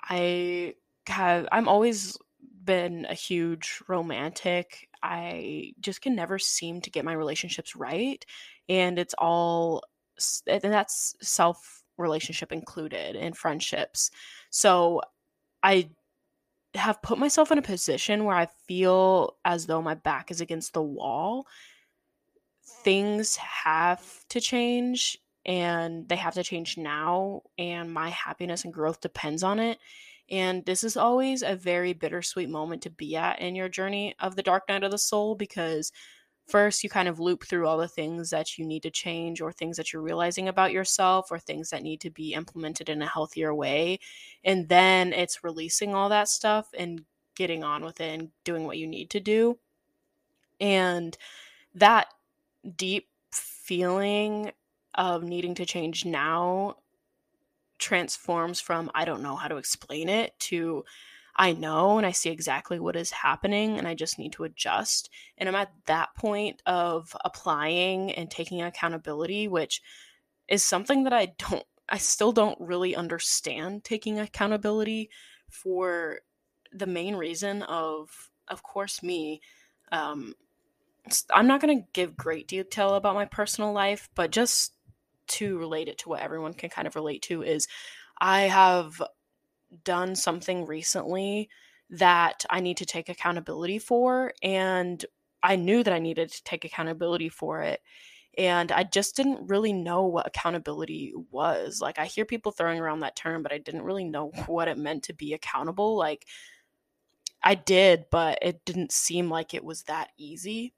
I 0.08 0.74
have, 1.06 1.48
I'm 1.52 1.68
always 1.68 2.16
been 2.64 3.06
a 3.08 3.14
huge 3.14 3.80
romantic. 3.88 4.88
I 5.02 5.72
just 5.80 6.02
can 6.02 6.14
never 6.14 6.38
seem 6.38 6.80
to 6.82 6.90
get 6.90 7.04
my 7.04 7.12
relationships 7.12 7.76
right. 7.76 8.24
And 8.68 8.98
it's 8.98 9.14
all, 9.18 9.82
and 10.46 10.62
that's 10.62 11.14
self 11.22 11.82
relationship 11.98 12.52
included 12.52 13.16
in 13.16 13.32
friendships. 13.32 14.10
So 14.50 15.00
I 15.62 15.90
have 16.74 17.02
put 17.02 17.18
myself 17.18 17.50
in 17.50 17.58
a 17.58 17.62
position 17.62 18.24
where 18.24 18.36
I 18.36 18.48
feel 18.66 19.36
as 19.44 19.66
though 19.66 19.82
my 19.82 19.94
back 19.94 20.30
is 20.30 20.40
against 20.40 20.74
the 20.74 20.82
wall. 20.82 21.46
Things 22.82 23.36
have 23.36 24.02
to 24.28 24.40
change 24.40 25.18
and 25.46 26.08
they 26.08 26.16
have 26.16 26.34
to 26.34 26.44
change 26.44 26.76
now, 26.76 27.42
and 27.56 27.94
my 27.94 28.10
happiness 28.10 28.64
and 28.64 28.74
growth 28.74 29.00
depends 29.00 29.42
on 29.42 29.58
it. 29.60 29.78
And 30.28 30.64
this 30.66 30.82
is 30.82 30.96
always 30.96 31.42
a 31.42 31.54
very 31.54 31.92
bittersweet 31.92 32.50
moment 32.50 32.82
to 32.82 32.90
be 32.90 33.14
at 33.16 33.40
in 33.40 33.54
your 33.54 33.68
journey 33.68 34.16
of 34.18 34.34
the 34.34 34.42
dark 34.42 34.68
night 34.68 34.82
of 34.82 34.90
the 34.90 34.98
soul 34.98 35.36
because 35.36 35.92
first 36.48 36.82
you 36.82 36.90
kind 36.90 37.08
of 37.08 37.20
loop 37.20 37.44
through 37.44 37.66
all 37.66 37.78
the 37.78 37.86
things 37.86 38.30
that 38.30 38.58
you 38.58 38.66
need 38.66 38.82
to 38.82 38.90
change 38.90 39.40
or 39.40 39.52
things 39.52 39.76
that 39.76 39.92
you're 39.92 40.02
realizing 40.02 40.48
about 40.48 40.72
yourself 40.72 41.30
or 41.30 41.38
things 41.38 41.70
that 41.70 41.82
need 41.82 42.00
to 42.00 42.10
be 42.10 42.34
implemented 42.34 42.88
in 42.88 43.02
a 43.02 43.06
healthier 43.06 43.54
way 43.54 43.98
and 44.44 44.68
then 44.68 45.12
it's 45.12 45.42
releasing 45.42 45.94
all 45.94 46.08
that 46.08 46.28
stuff 46.28 46.68
and 46.78 47.02
getting 47.34 47.64
on 47.64 47.84
with 47.84 48.00
it 48.00 48.18
and 48.18 48.30
doing 48.44 48.64
what 48.64 48.78
you 48.78 48.86
need 48.86 49.10
to 49.10 49.18
do 49.18 49.58
and 50.60 51.18
that 51.74 52.06
deep 52.76 53.08
feeling 53.32 54.52
of 54.96 55.22
needing 55.22 55.54
to 55.54 55.66
change 55.66 56.04
now 56.04 56.76
transforms 57.78 58.60
from 58.60 58.90
i 58.94 59.04
don't 59.04 59.22
know 59.22 59.36
how 59.36 59.48
to 59.48 59.56
explain 59.56 60.08
it 60.08 60.38
to 60.38 60.84
I 61.38 61.52
know 61.52 61.98
and 61.98 62.06
I 62.06 62.12
see 62.12 62.30
exactly 62.30 62.80
what 62.80 62.96
is 62.96 63.10
happening 63.10 63.76
and 63.76 63.86
I 63.86 63.94
just 63.94 64.18
need 64.18 64.32
to 64.32 64.44
adjust. 64.44 65.10
And 65.36 65.48
I'm 65.48 65.54
at 65.54 65.70
that 65.84 66.14
point 66.16 66.62
of 66.64 67.14
applying 67.24 68.10
and 68.12 68.30
taking 68.30 68.62
accountability, 68.62 69.46
which 69.46 69.82
is 70.48 70.64
something 70.64 71.04
that 71.04 71.12
I 71.12 71.34
don't, 71.38 71.64
I 71.88 71.98
still 71.98 72.32
don't 72.32 72.58
really 72.58 72.96
understand 72.96 73.84
taking 73.84 74.18
accountability 74.18 75.10
for 75.50 76.20
the 76.72 76.86
main 76.86 77.16
reason 77.16 77.62
of, 77.62 78.30
of 78.48 78.62
course, 78.62 79.02
me. 79.02 79.42
Um, 79.92 80.34
I'm 81.32 81.46
not 81.46 81.60
going 81.60 81.78
to 81.78 81.86
give 81.92 82.16
great 82.16 82.48
detail 82.48 82.94
about 82.94 83.14
my 83.14 83.26
personal 83.26 83.72
life, 83.72 84.08
but 84.14 84.30
just 84.30 84.72
to 85.28 85.58
relate 85.58 85.88
it 85.88 85.98
to 85.98 86.08
what 86.08 86.22
everyone 86.22 86.54
can 86.54 86.70
kind 86.70 86.86
of 86.86 86.94
relate 86.94 87.22
to 87.22 87.42
is 87.42 87.68
I 88.20 88.42
have 88.42 89.00
done 89.84 90.14
something 90.16 90.66
recently 90.66 91.48
that 91.90 92.44
I 92.50 92.60
need 92.60 92.78
to 92.78 92.86
take 92.86 93.08
accountability 93.08 93.78
for. 93.78 94.32
And 94.42 95.04
I 95.42 95.56
knew 95.56 95.82
that 95.82 95.92
I 95.92 95.98
needed 95.98 96.30
to 96.30 96.44
take 96.44 96.64
accountability 96.64 97.28
for 97.28 97.62
it. 97.62 97.80
And 98.38 98.70
I 98.70 98.84
just 98.84 99.16
didn't 99.16 99.48
really 99.48 99.72
know 99.72 100.04
what 100.04 100.26
accountability 100.26 101.14
was. 101.30 101.80
Like, 101.80 101.98
I 101.98 102.04
hear 102.04 102.26
people 102.26 102.52
throwing 102.52 102.80
around 102.80 103.00
that 103.00 103.16
term, 103.16 103.42
but 103.42 103.52
I 103.52 103.58
didn't 103.58 103.82
really 103.84 104.04
know 104.04 104.30
what 104.46 104.68
it 104.68 104.78
meant 104.78 105.04
to 105.04 105.14
be 105.14 105.32
accountable. 105.32 105.96
Like, 105.96 106.26
I 107.42 107.54
did, 107.54 108.06
but 108.10 108.38
it 108.42 108.64
didn't 108.64 108.92
seem 108.92 109.30
like 109.30 109.54
it 109.54 109.64
was 109.64 109.84
that 109.84 110.10
easy. 110.18 110.74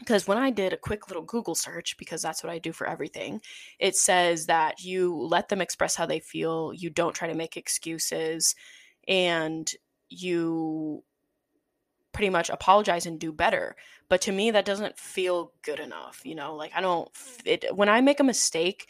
Because 0.00 0.26
when 0.26 0.38
I 0.38 0.50
did 0.50 0.72
a 0.72 0.78
quick 0.78 1.08
little 1.08 1.22
Google 1.22 1.54
search, 1.54 1.96
because 1.96 2.22
that's 2.22 2.42
what 2.42 2.52
I 2.52 2.58
do 2.58 2.72
for 2.72 2.88
everything, 2.88 3.40
it 3.78 3.94
says 3.94 4.46
that 4.46 4.82
you 4.82 5.14
let 5.14 5.48
them 5.48 5.60
express 5.60 5.94
how 5.94 6.06
they 6.06 6.20
feel, 6.20 6.72
you 6.74 6.90
don't 6.90 7.14
try 7.14 7.28
to 7.28 7.34
make 7.34 7.56
excuses, 7.56 8.54
and 9.06 9.70
you 10.08 11.04
pretty 12.12 12.30
much 12.30 12.50
apologize 12.50 13.06
and 13.06 13.20
do 13.20 13.30
better. 13.30 13.76
But 14.08 14.22
to 14.22 14.32
me, 14.32 14.50
that 14.50 14.64
doesn't 14.64 14.98
feel 14.98 15.52
good 15.62 15.78
enough. 15.78 16.22
You 16.24 16.34
know, 16.34 16.56
like 16.56 16.72
I 16.74 16.80
don't, 16.80 17.08
it, 17.44 17.64
when 17.76 17.88
I 17.88 18.00
make 18.00 18.20
a 18.20 18.24
mistake, 18.24 18.88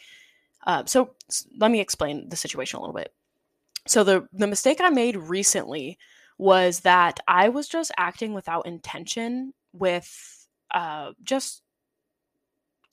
uh, 0.65 0.85
so 0.85 1.11
let 1.57 1.71
me 1.71 1.79
explain 1.79 2.29
the 2.29 2.35
situation 2.35 2.77
a 2.77 2.81
little 2.81 2.95
bit. 2.95 3.13
So 3.87 4.03
the 4.03 4.27
the 4.31 4.47
mistake 4.47 4.79
I 4.79 4.89
made 4.89 5.15
recently 5.17 5.97
was 6.37 6.81
that 6.81 7.19
I 7.27 7.49
was 7.49 7.67
just 7.67 7.91
acting 7.97 8.33
without 8.33 8.67
intention 8.67 9.53
with 9.73 10.40
uh, 10.71 11.11
just 11.23 11.63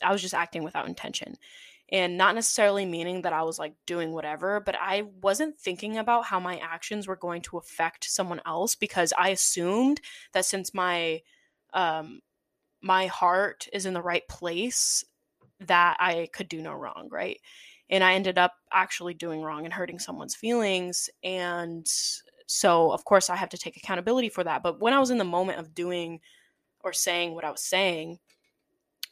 I 0.03 0.13
was 0.13 0.23
just 0.23 0.35
acting 0.35 0.63
without 0.63 0.87
intention 0.89 1.37
and 1.91 2.19
not 2.19 2.35
necessarily 2.35 2.85
meaning 2.85 3.23
that 3.23 3.33
I 3.33 3.43
was 3.43 3.59
like 3.59 3.75
doing 3.87 4.13
whatever, 4.13 4.61
but 4.61 4.77
I 4.79 5.05
wasn't 5.23 5.59
thinking 5.59 5.97
about 5.97 6.27
how 6.27 6.39
my 6.39 6.59
actions 6.59 7.09
were 7.09 7.17
going 7.17 7.43
to 7.43 7.59
affect 7.59 8.05
someone 8.05 8.41
else 8.47 8.75
because 8.75 9.13
I 9.17 9.31
assumed 9.31 10.01
that 10.33 10.45
since 10.45 10.75
my 10.75 11.23
um 11.73 12.21
my 12.83 13.07
heart 13.07 13.69
is 13.73 13.87
in 13.87 13.95
the 13.95 14.03
right 14.03 14.27
place 14.29 15.05
that 15.61 15.97
I 15.99 16.29
could 16.33 16.49
do 16.49 16.63
no 16.63 16.73
wrong, 16.75 17.09
right? 17.11 17.41
And 17.91 18.05
I 18.05 18.15
ended 18.15 18.39
up 18.39 18.55
actually 18.73 19.15
doing 19.15 19.43
wrong 19.43 19.65
and 19.65 19.75
hurting 19.75 19.99
someone's 19.99 20.35
feelings 20.37 21.11
and 21.25 21.87
so 22.47 22.93
of 22.93 23.05
course 23.05 23.31
I 23.31 23.37
have 23.37 23.51
to 23.51 23.59
take 23.59 23.77
accountability 23.77 24.29
for 24.29 24.45
that. 24.45 24.63
But 24.63 24.81
when 24.81 24.93
I 24.93 25.01
was 25.01 25.11
in 25.11 25.19
the 25.19 25.25
moment 25.25 25.59
of 25.59 25.75
doing 25.75 26.21
or 26.89 26.93
saying 26.93 27.35
what 27.35 27.45
I 27.45 27.51
was 27.51 27.63
saying, 27.63 28.19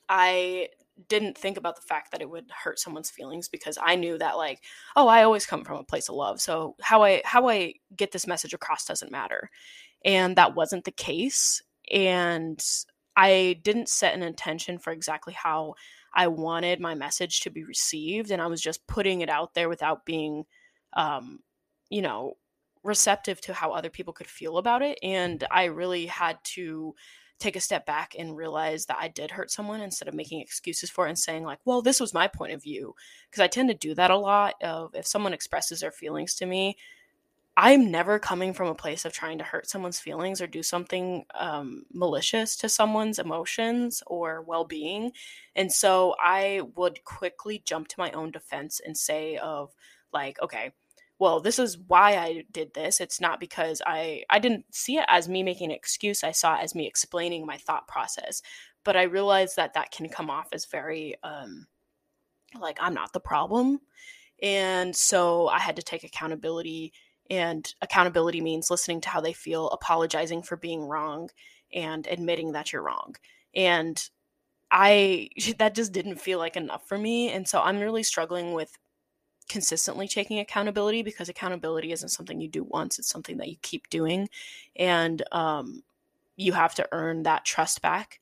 I 0.08 0.68
didn't 1.08 1.36
think 1.36 1.58
about 1.58 1.76
the 1.76 1.82
fact 1.82 2.10
that 2.12 2.22
it 2.22 2.30
would 2.30 2.50
hurt 2.50 2.78
someone's 2.78 3.10
feelings 3.10 3.48
because 3.48 3.78
I 3.80 3.96
knew 3.96 4.16
that 4.18 4.38
like, 4.38 4.62
oh, 4.96 5.08
I 5.08 5.24
always 5.24 5.44
come 5.46 5.64
from 5.64 5.78
a 5.78 5.84
place 5.84 6.08
of 6.08 6.14
love. 6.14 6.40
So 6.40 6.74
how 6.80 7.02
I 7.02 7.22
how 7.24 7.48
I 7.48 7.74
get 7.94 8.12
this 8.12 8.26
message 8.26 8.54
across 8.54 8.86
doesn't 8.86 9.12
matter. 9.12 9.50
And 10.04 10.36
that 10.36 10.54
wasn't 10.54 10.84
the 10.84 10.92
case. 10.92 11.62
And 11.92 12.62
I 13.16 13.60
didn't 13.62 13.88
set 13.88 14.14
an 14.14 14.22
intention 14.22 14.78
for 14.78 14.92
exactly 14.92 15.34
how 15.34 15.74
I 16.14 16.28
wanted 16.28 16.80
my 16.80 16.94
message 16.94 17.40
to 17.40 17.50
be 17.50 17.64
received. 17.64 18.30
And 18.30 18.40
I 18.40 18.46
was 18.46 18.62
just 18.62 18.86
putting 18.86 19.20
it 19.20 19.28
out 19.28 19.54
there 19.54 19.68
without 19.68 20.06
being 20.06 20.44
um, 20.94 21.40
you 21.90 22.02
know, 22.02 22.34
receptive 22.82 23.40
to 23.42 23.52
how 23.52 23.72
other 23.72 23.90
people 23.90 24.12
could 24.12 24.26
feel 24.26 24.58
about 24.58 24.82
it. 24.82 24.98
And 25.02 25.44
I 25.50 25.64
really 25.64 26.06
had 26.06 26.38
to 26.44 26.94
take 27.38 27.56
a 27.56 27.60
step 27.60 27.84
back 27.84 28.14
and 28.18 28.36
realize 28.36 28.86
that 28.86 28.98
I 28.98 29.08
did 29.08 29.30
hurt 29.30 29.50
someone 29.50 29.80
instead 29.80 30.08
of 30.08 30.14
making 30.14 30.40
excuses 30.40 30.90
for 30.90 31.06
it 31.06 31.10
and 31.10 31.18
saying 31.18 31.44
like, 31.44 31.58
well, 31.64 31.82
this 31.82 32.00
was 32.00 32.14
my 32.14 32.26
point 32.28 32.52
of 32.52 32.62
view. 32.62 32.94
Because 33.30 33.42
I 33.42 33.48
tend 33.48 33.68
to 33.68 33.74
do 33.74 33.94
that 33.94 34.10
a 34.10 34.16
lot 34.16 34.54
of 34.62 34.94
if 34.94 35.06
someone 35.06 35.34
expresses 35.34 35.80
their 35.80 35.90
feelings 35.90 36.34
to 36.36 36.46
me, 36.46 36.76
I'm 37.58 37.90
never 37.90 38.18
coming 38.18 38.52
from 38.52 38.68
a 38.68 38.74
place 38.74 39.06
of 39.06 39.14
trying 39.14 39.38
to 39.38 39.44
hurt 39.44 39.68
someone's 39.68 39.98
feelings 39.98 40.42
or 40.42 40.46
do 40.46 40.62
something 40.62 41.24
um, 41.34 41.84
malicious 41.90 42.54
to 42.56 42.68
someone's 42.68 43.18
emotions 43.18 44.02
or 44.06 44.42
well 44.42 44.64
being. 44.64 45.12
And 45.54 45.72
so 45.72 46.14
I 46.20 46.62
would 46.74 47.02
quickly 47.04 47.62
jump 47.64 47.88
to 47.88 47.98
my 47.98 48.10
own 48.12 48.30
defense 48.30 48.80
and 48.84 48.96
say, 48.96 49.38
of 49.38 49.74
like, 50.12 50.40
okay, 50.42 50.72
well 51.18 51.40
this 51.40 51.58
is 51.58 51.78
why 51.86 52.16
i 52.16 52.44
did 52.50 52.72
this 52.74 53.00
it's 53.00 53.20
not 53.20 53.40
because 53.40 53.82
i 53.86 54.22
i 54.30 54.38
didn't 54.38 54.64
see 54.72 54.96
it 54.96 55.04
as 55.08 55.28
me 55.28 55.42
making 55.42 55.70
an 55.70 55.76
excuse 55.76 56.24
i 56.24 56.30
saw 56.30 56.56
it 56.56 56.62
as 56.62 56.74
me 56.74 56.86
explaining 56.86 57.46
my 57.46 57.56
thought 57.56 57.88
process 57.88 58.42
but 58.84 58.96
i 58.96 59.02
realized 59.02 59.56
that 59.56 59.74
that 59.74 59.90
can 59.90 60.08
come 60.08 60.30
off 60.30 60.48
as 60.52 60.66
very 60.66 61.14
um 61.22 61.66
like 62.60 62.78
i'm 62.80 62.94
not 62.94 63.12
the 63.12 63.20
problem 63.20 63.78
and 64.42 64.94
so 64.94 65.48
i 65.48 65.58
had 65.58 65.76
to 65.76 65.82
take 65.82 66.04
accountability 66.04 66.92
and 67.30 67.74
accountability 67.82 68.40
means 68.40 68.70
listening 68.70 69.00
to 69.00 69.08
how 69.08 69.20
they 69.20 69.32
feel 69.32 69.68
apologizing 69.70 70.42
for 70.42 70.56
being 70.56 70.82
wrong 70.82 71.28
and 71.74 72.06
admitting 72.06 72.52
that 72.52 72.72
you're 72.72 72.82
wrong 72.82 73.14
and 73.54 74.10
I 74.70 75.28
that 75.58 75.74
just 75.74 75.92
didn't 75.92 76.20
feel 76.20 76.38
like 76.38 76.56
enough 76.56 76.86
for 76.86 76.98
me 76.98 77.30
and 77.30 77.48
so 77.48 77.60
I'm 77.60 77.80
really 77.80 78.02
struggling 78.02 78.52
with 78.52 78.76
consistently 79.48 80.08
taking 80.08 80.38
accountability 80.38 81.02
because 81.02 81.28
accountability 81.28 81.92
isn't 81.92 82.08
something 82.08 82.40
you 82.40 82.48
do 82.48 82.64
once 82.64 82.98
it's 82.98 83.08
something 83.08 83.36
that 83.36 83.48
you 83.48 83.56
keep 83.62 83.88
doing 83.88 84.28
and 84.76 85.22
um, 85.32 85.82
you 86.36 86.52
have 86.52 86.74
to 86.74 86.88
earn 86.92 87.22
that 87.22 87.44
trust 87.44 87.80
back 87.82 88.20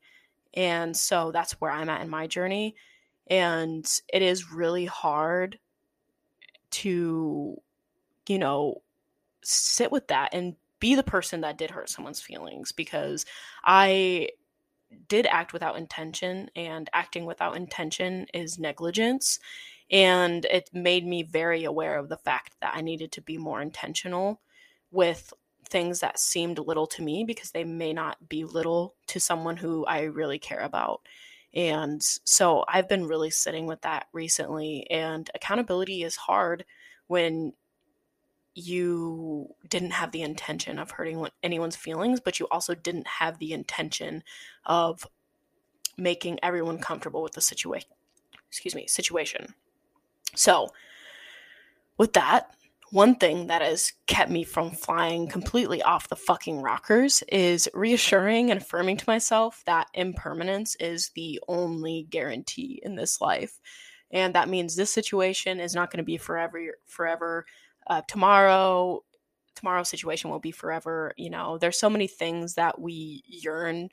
and 0.55 0.97
so 0.97 1.31
that's 1.33 1.61
where 1.61 1.71
i'm 1.71 1.89
at 1.89 2.03
in 2.03 2.09
my 2.09 2.27
journey 2.27 2.75
and 3.29 4.01
it 4.13 4.23
is 4.23 4.53
really 4.53 4.85
hard 4.85 5.59
to 6.71 7.57
you 8.29 8.39
know 8.39 8.83
sit 9.43 9.91
with 9.91 10.09
that 10.09 10.33
and 10.33 10.57
be 10.81 10.95
the 10.95 11.03
person 11.03 11.41
that 11.41 11.57
did 11.57 11.71
hurt 11.71 11.89
someone's 11.89 12.21
feelings 12.21 12.73
because 12.73 13.25
i 13.65 14.29
did 15.09 15.27
act 15.27 15.53
without 15.53 15.77
intention 15.77 16.49
and 16.55 16.89
acting 16.93 17.25
without 17.25 17.57
intention 17.57 18.27
is 18.35 18.59
negligence 18.59 19.39
and 19.91 20.45
it 20.47 20.71
made 20.73 21.07
me 21.07 21.23
very 21.23 21.65
aware 21.65 21.99
of 21.99 22.09
the 22.09 22.17
fact 22.17 22.55
that 22.61 22.75
I 22.75 22.81
needed 22.81 23.13
to 23.13 23.23
be 23.23 23.39
more 23.39 23.61
intentional 23.61 24.41
with 24.91 25.33
things 25.69 26.01
that 26.01 26.19
seemed 26.19 26.59
little 26.59 26.87
to 26.87 27.03
me 27.03 27.25
because 27.25 27.51
they 27.51 27.65
may 27.65 27.93
not 27.93 28.29
be 28.29 28.45
little 28.45 28.95
to 29.09 29.21
someone 29.21 29.57
who 29.57 29.85
I 29.87 30.03
really 30.03 30.39
care 30.39 30.61
about. 30.61 31.03
And 31.53 32.03
so 32.03 32.65
I've 32.69 32.89
been 32.89 33.07
really 33.07 33.31
sitting 33.31 33.67
with 33.67 33.83
that 33.83 34.07
recently. 34.13 34.89
And 34.91 35.31
accountability 35.35 36.03
is 36.03 36.17
hard 36.17 36.65
when 37.07 37.53
you 38.55 39.49
didn't 39.69 39.93
have 39.93 40.13
the 40.13 40.23
intention 40.23 40.79
of 40.79 40.93
hurting 40.93 41.27
anyone's 41.43 41.77
feelings, 41.77 42.21
but 42.21 42.39
you 42.39 42.47
also 42.51 42.75
didn't 42.75 43.07
have 43.07 43.39
the 43.39 43.53
intention 43.53 44.23
of 44.65 45.07
making 45.97 46.39
everyone 46.43 46.79
comfortable 46.79 47.23
with 47.23 47.33
the 47.33 47.41
situation. 47.41 47.91
Excuse 48.49 48.75
me, 48.75 48.87
situation. 48.87 49.55
So, 50.35 50.69
with 51.97 52.13
that, 52.15 52.55
one 52.91 53.17
thing 53.17 53.49
that 53.49 53.63
has 53.63 53.93
kept 54.07 54.31
me 54.31 54.45
from 54.45 54.71
flying 54.71 55.27
completely 55.27 55.83
off 55.83 56.09
the 56.09 56.17
fucking 56.17 56.63
rockers 56.63 57.23
is 57.29 57.69
reassuring 57.75 58.51
and 58.51 58.61
affirming 58.61 58.97
to 58.99 59.05
myself 59.09 59.63
that 59.67 59.89
impermanence 59.95 60.77
is 60.77 61.11
the 61.17 61.41
only 61.49 62.07
guarantee 62.11 62.81
in 62.85 62.95
this 62.95 63.21
life. 63.21 63.59
And 64.13 64.35
that 64.35 64.49
means 64.49 64.77
this 64.77 64.93
situation 64.93 65.59
is 65.59 65.75
not 65.75 65.91
going 65.91 65.99
to 65.99 66.05
be 66.05 66.19
forever 66.19 66.77
forever. 66.87 67.47
Uh, 67.89 68.03
tomorrow 68.07 69.03
tomorrow's 69.57 69.89
situation 69.89 70.31
will 70.31 70.39
be 70.39 70.53
forever, 70.53 71.13
you 71.17 71.31
know. 71.31 71.59
There's 71.59 71.79
so 71.79 71.91
many 71.91 72.07
things 72.07 72.55
that 72.55 72.81
we 72.81 73.23
yearn 73.27 73.89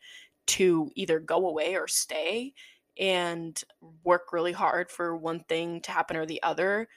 to 0.48 0.91
either 0.95 1.19
go 1.19 1.48
away 1.48 1.75
or 1.75 1.88
stay 1.88 2.53
and 3.01 3.62
work 4.03 4.31
really 4.31 4.51
hard 4.51 4.91
for 4.91 5.17
one 5.17 5.43
thing 5.50 5.81
to 5.81 5.91
happen 5.91 6.15
or 6.15 6.25
the 6.25 6.41
other. 6.43 6.88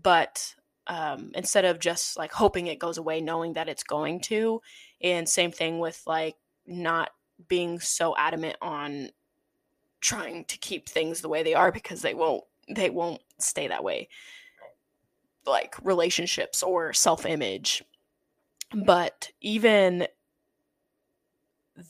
But 0.00 0.54
um, 0.86 1.30
instead 1.34 1.64
of 1.64 1.80
just 1.80 2.18
like 2.18 2.32
hoping 2.32 2.66
it 2.66 2.78
goes 2.78 2.98
away, 2.98 3.22
knowing 3.22 3.54
that 3.54 3.70
it's 3.70 3.82
going 3.82 4.20
to. 4.20 4.60
And 5.02 5.26
same 5.26 5.50
thing 5.50 5.78
with 5.78 6.02
like 6.06 6.36
not 6.66 7.10
being 7.48 7.80
so 7.80 8.14
adamant 8.16 8.56
on 8.60 9.08
trying 10.00 10.44
to 10.44 10.58
keep 10.58 10.86
things 10.86 11.22
the 11.22 11.28
way 11.30 11.42
they 11.42 11.54
are 11.54 11.72
because 11.72 12.02
they 12.02 12.14
won't 12.14 12.44
they 12.68 12.90
won't 12.90 13.22
stay 13.38 13.68
that 13.68 13.82
way 13.84 14.08
like 15.46 15.74
relationships 15.82 16.62
or 16.62 16.92
self-image 16.92 17.82
but 18.86 19.30
even 19.40 20.06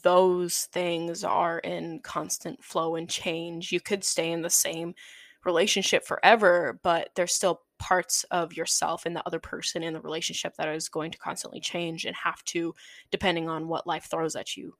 those 0.03 0.65
things 0.73 1.25
are 1.25 1.59
in 1.59 2.01
constant 2.01 2.63
flow 2.65 2.97
and 2.97 3.09
change. 3.09 3.73
You 3.73 3.81
could 3.81 4.05
stay 4.05 4.31
in 4.33 4.43
the 4.43 4.51
same 4.51 4.95
relationship 5.45 6.07
forever, 6.07 6.81
but 6.83 7.11
there's 7.15 7.35
still 7.35 7.63
parts 7.79 8.25
of 8.31 8.57
yourself 8.57 9.05
and 9.05 9.15
the 9.15 9.27
other 9.27 9.39
person 9.39 9.83
in 9.83 9.93
the 9.93 10.01
relationship 10.01 10.57
that 10.57 10.69
is 10.69 10.89
going 10.89 11.11
to 11.11 11.19
constantly 11.19 11.61
change 11.61 12.05
and 12.07 12.17
have 12.17 12.43
to, 12.45 12.75
depending 13.11 13.49
on 13.49 13.69
what 13.69 13.87
life 13.87 14.07
throws 14.11 14.37
at 14.37 14.57
you. 14.57 14.75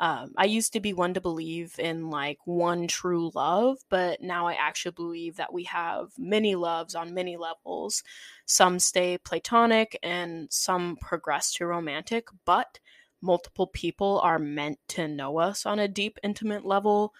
Um, 0.00 0.32
I 0.36 0.46
used 0.46 0.72
to 0.72 0.80
be 0.80 0.92
one 0.92 1.14
to 1.14 1.20
believe 1.20 1.78
in 1.78 2.10
like 2.10 2.38
one 2.44 2.88
true 2.88 3.30
love, 3.34 3.78
but 3.88 4.20
now 4.20 4.48
I 4.48 4.54
actually 4.54 4.92
believe 4.92 5.36
that 5.36 5.52
we 5.52 5.62
have 5.64 6.08
many 6.18 6.56
loves 6.56 6.96
on 6.96 7.14
many 7.14 7.36
levels. 7.36 8.02
Some 8.44 8.80
stay 8.80 9.18
platonic 9.18 9.96
and 10.02 10.48
some 10.50 10.96
progress 11.00 11.52
to 11.54 11.66
romantic, 11.66 12.26
but 12.44 12.80
multiple 13.24 13.66
people 13.66 14.20
are 14.22 14.38
meant 14.38 14.78
to 14.88 15.08
know 15.08 15.38
us 15.38 15.64
on 15.66 15.78
a 15.78 15.88
deep, 15.88 16.18
intimate 16.22 16.64
level. 16.64 17.14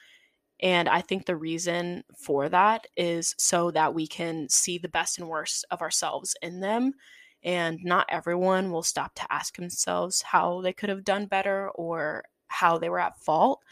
And 0.60 0.88
I 0.88 1.00
think 1.00 1.26
the 1.26 1.36
reason 1.36 2.04
for 2.16 2.48
that 2.48 2.86
is 2.96 3.34
so 3.38 3.70
that 3.72 3.94
we 3.94 4.06
can 4.06 4.48
see 4.48 4.78
the 4.78 4.88
best 4.88 5.18
and 5.18 5.28
worst 5.28 5.64
of 5.70 5.82
ourselves 5.82 6.36
in 6.42 6.60
them. 6.60 6.92
And 7.42 7.78
not 7.82 8.06
everyone 8.08 8.70
will 8.70 8.82
stop 8.82 9.14
to 9.16 9.32
ask 9.32 9.56
themselves 9.56 10.22
how 10.22 10.60
they 10.60 10.72
could 10.72 10.88
have 10.90 11.04
done 11.04 11.26
better 11.26 11.70
or 11.70 12.24
how 12.46 12.78
they 12.78 12.88
were 12.88 13.00
at 13.00 13.18
fault. 13.18 13.62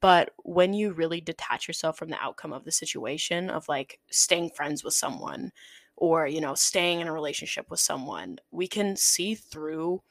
But 0.00 0.30
when 0.38 0.74
you 0.74 0.92
really 0.92 1.20
detach 1.20 1.68
yourself 1.68 1.96
from 1.96 2.10
the 2.10 2.20
outcome 2.20 2.52
of 2.52 2.64
the 2.64 2.72
situation, 2.72 3.50
of 3.50 3.68
like 3.68 4.00
staying 4.10 4.50
friends 4.50 4.82
with 4.82 4.94
someone 4.94 5.52
or, 5.96 6.26
you 6.26 6.40
know, 6.40 6.54
staying 6.54 7.00
in 7.00 7.06
a 7.06 7.12
relationship 7.12 7.70
with 7.70 7.78
someone, 7.78 8.38
we 8.50 8.66
can 8.66 8.96
see 8.96 9.36
through 9.36 10.02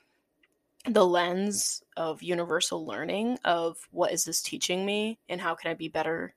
the 0.85 1.05
lens 1.05 1.83
of 1.95 2.23
universal 2.23 2.85
learning 2.85 3.37
of 3.45 3.77
what 3.91 4.11
is 4.11 4.23
this 4.23 4.41
teaching 4.41 4.85
me 4.85 5.19
and 5.29 5.39
how 5.39 5.53
can 5.53 5.69
I 5.71 5.73
be 5.75 5.89
better 5.89 6.33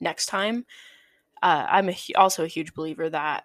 next 0.00 0.26
time. 0.26 0.66
Uh, 1.42 1.66
I'm 1.68 1.88
a, 1.88 1.96
also 2.16 2.44
a 2.44 2.48
huge 2.48 2.74
believer 2.74 3.08
that 3.08 3.44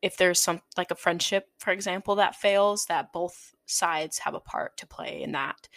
if 0.00 0.16
there's 0.16 0.40
some 0.40 0.60
like 0.76 0.92
a 0.92 0.96
friendship, 0.96 1.48
for 1.58 1.72
example, 1.72 2.14
that 2.16 2.36
fails, 2.36 2.86
that 2.86 3.12
both 3.12 3.54
sides 3.66 4.18
have 4.20 4.34
a 4.34 4.40
part 4.40 4.76
to 4.76 4.86
play 4.86 5.22
in 5.22 5.32
that 5.32 5.68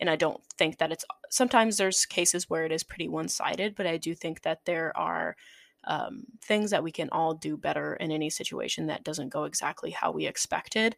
and 0.00 0.08
I 0.08 0.16
don't 0.16 0.40
think 0.56 0.78
that 0.78 0.92
it's 0.92 1.04
sometimes 1.30 1.76
there's 1.76 2.06
cases 2.06 2.48
where 2.48 2.64
it 2.64 2.72
is 2.72 2.84
pretty 2.84 3.08
one 3.08 3.28
sided, 3.28 3.74
but 3.74 3.86
I 3.86 3.96
do 3.96 4.14
think 4.14 4.42
that 4.42 4.64
there 4.64 4.96
are 4.96 5.36
um, 5.84 6.24
things 6.42 6.70
that 6.70 6.82
we 6.82 6.92
can 6.92 7.08
all 7.10 7.34
do 7.34 7.56
better 7.56 7.94
in 7.94 8.10
any 8.10 8.30
situation 8.30 8.86
that 8.86 9.04
doesn't 9.04 9.30
go 9.30 9.44
exactly 9.44 9.90
how 9.90 10.10
we 10.10 10.26
expected. 10.26 10.96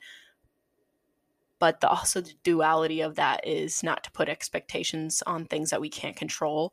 But 1.61 1.81
the, 1.81 1.89
also 1.89 2.21
the 2.21 2.35
duality 2.43 3.03
of 3.03 3.15
that 3.17 3.47
is 3.47 3.85
not 3.85 4.03
to 4.05 4.11
put 4.11 4.29
expectations 4.29 5.23
on 5.27 5.45
things 5.45 5.71
that 5.71 5.81
we 5.81 5.89
can't 5.89 6.17
control. 6.17 6.73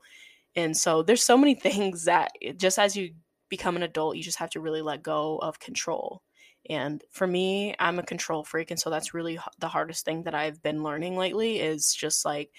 And 0.56 0.75
so 0.75 1.03
there's 1.03 1.24
so 1.24 1.38
many 1.38 1.53
things 1.67 2.06
that 2.06 2.32
just 2.56 2.79
as 2.79 2.96
you 2.96 3.12
become 3.50 3.75
an 3.75 3.84
adult, 3.84 4.17
you 4.17 4.24
just 4.24 4.39
have 4.39 4.50
to 4.51 4.60
really 4.60 4.82
let 4.82 5.03
go 5.03 5.38
of 5.38 5.60
control. 5.60 6.24
And 6.70 7.03
for 7.12 7.27
me, 7.27 7.75
I'm 7.79 8.00
a 8.00 8.03
control 8.03 8.44
freak. 8.44 8.72
And 8.72 8.79
so 8.79 8.89
that's 8.89 9.13
really 9.13 9.39
the 9.60 9.70
hardest 9.70 10.03
thing 10.03 10.24
that 10.24 10.36
I've 10.36 10.62
been 10.62 10.84
learning 10.84 11.15
lately 11.15 11.60
is 11.60 11.94
just 11.94 12.25
like 12.25 12.51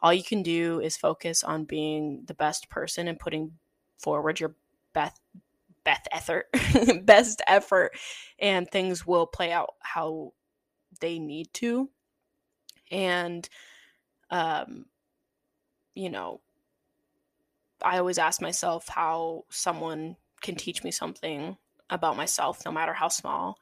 all 0.00 0.12
you 0.12 0.24
can 0.24 0.42
do 0.42 0.80
is 0.80 0.96
focus 0.96 1.44
on 1.44 1.64
being 1.64 2.24
the 2.26 2.34
best 2.34 2.68
person 2.68 3.06
and 3.06 3.18
putting 3.18 3.52
forward 3.98 4.40
your 4.40 4.54
best 4.92 5.20
best 5.84 6.08
effort 6.12 6.46
best 7.04 7.42
effort 7.48 7.92
and 8.38 8.70
things 8.70 9.04
will 9.04 9.26
play 9.26 9.50
out 9.50 9.74
how 9.80 10.32
they 11.02 11.18
need 11.18 11.52
to 11.52 11.90
and 12.90 13.50
um 14.30 14.86
you 15.94 16.08
know 16.08 16.40
i 17.84 17.98
always 17.98 18.16
ask 18.18 18.40
myself 18.40 18.88
how 18.88 19.44
someone 19.50 20.16
can 20.40 20.56
teach 20.56 20.82
me 20.84 20.90
something 20.90 21.56
about 21.92 22.16
myself, 22.16 22.64
no 22.64 22.72
matter 22.72 22.92
how 22.92 23.08
small. 23.08 23.58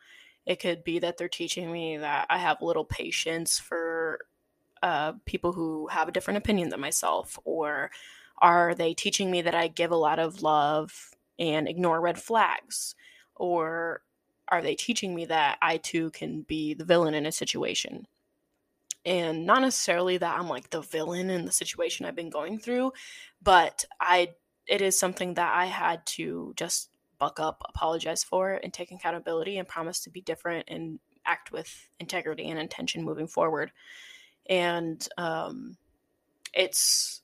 It 0.47 0.61
could 0.61 0.82
be 0.85 1.00
that 1.00 1.18
they're 1.18 1.28
teaching 1.28 1.70
me 1.70 1.99
that 1.99 2.26
I 2.30 2.38
have 2.38 2.62
little 2.62 2.85
patience 2.85 3.59
for 3.59 4.20
uh, 4.82 5.12
people 5.26 5.52
who 5.52 5.88
have 5.88 6.09
a 6.09 6.12
different 6.12 6.38
opinion 6.38 6.70
than 6.70 6.80
myself, 6.80 7.38
or 7.44 7.90
are 8.38 8.75
they 8.75 8.94
teaching 8.94 9.30
me 9.30 9.42
that 9.42 9.54
I 9.54 9.68
give 9.68 9.90
a 9.90 9.97
lot 9.97 10.18
of 10.18 10.42
love 10.42 11.11
and 11.38 11.68
ignore 11.68 12.00
red 12.00 12.18
flags, 12.18 12.94
or 13.35 14.02
are 14.50 14.62
they 14.62 14.75
teaching 14.75 15.14
me 15.14 15.26
that 15.26 15.59
I 15.62 15.76
too 15.76 16.11
can 16.11 16.42
be 16.42 16.75
the 16.75 16.85
villain 16.85 17.14
in 17.14 17.26
a 17.26 17.33
situation? 17.33 18.07
And 19.04 19.47
not 19.47 19.62
necessarily 19.62 20.19
that 20.19 20.38
I'm 20.38 20.49
like 20.49 20.71
the 20.71 20.83
villain 20.83 21.30
in 21.30 21.47
the 21.47 21.52
situation 21.52 22.04
I've 22.04 22.16
been 22.16 22.30
going 22.30 22.59
through, 22.59 22.92
but 23.42 23.85
I 24.00 24.35
it 24.66 24.83
is 24.83 24.99
something 24.99 25.35
that 25.35 25.52
I 25.54 25.66
had 25.66 26.04
to 26.07 26.52
just 26.57 26.90
buck 27.19 27.40
up, 27.40 27.62
apologize 27.69 28.23
for, 28.23 28.61
and 28.62 28.73
take 28.73 28.92
accountability 28.92 29.59
and 29.59 29.66
promise 29.66 30.00
to 30.00 30.11
be 30.11 30.21
different 30.21 30.66
and 30.69 31.00
act 31.25 31.50
with 31.52 31.88
integrity 31.99 32.49
and 32.49 32.59
intention 32.59 33.04
moving 33.04 33.26
forward. 33.26 33.73
And 34.49 35.07
um, 35.19 35.76
it's 36.52 37.23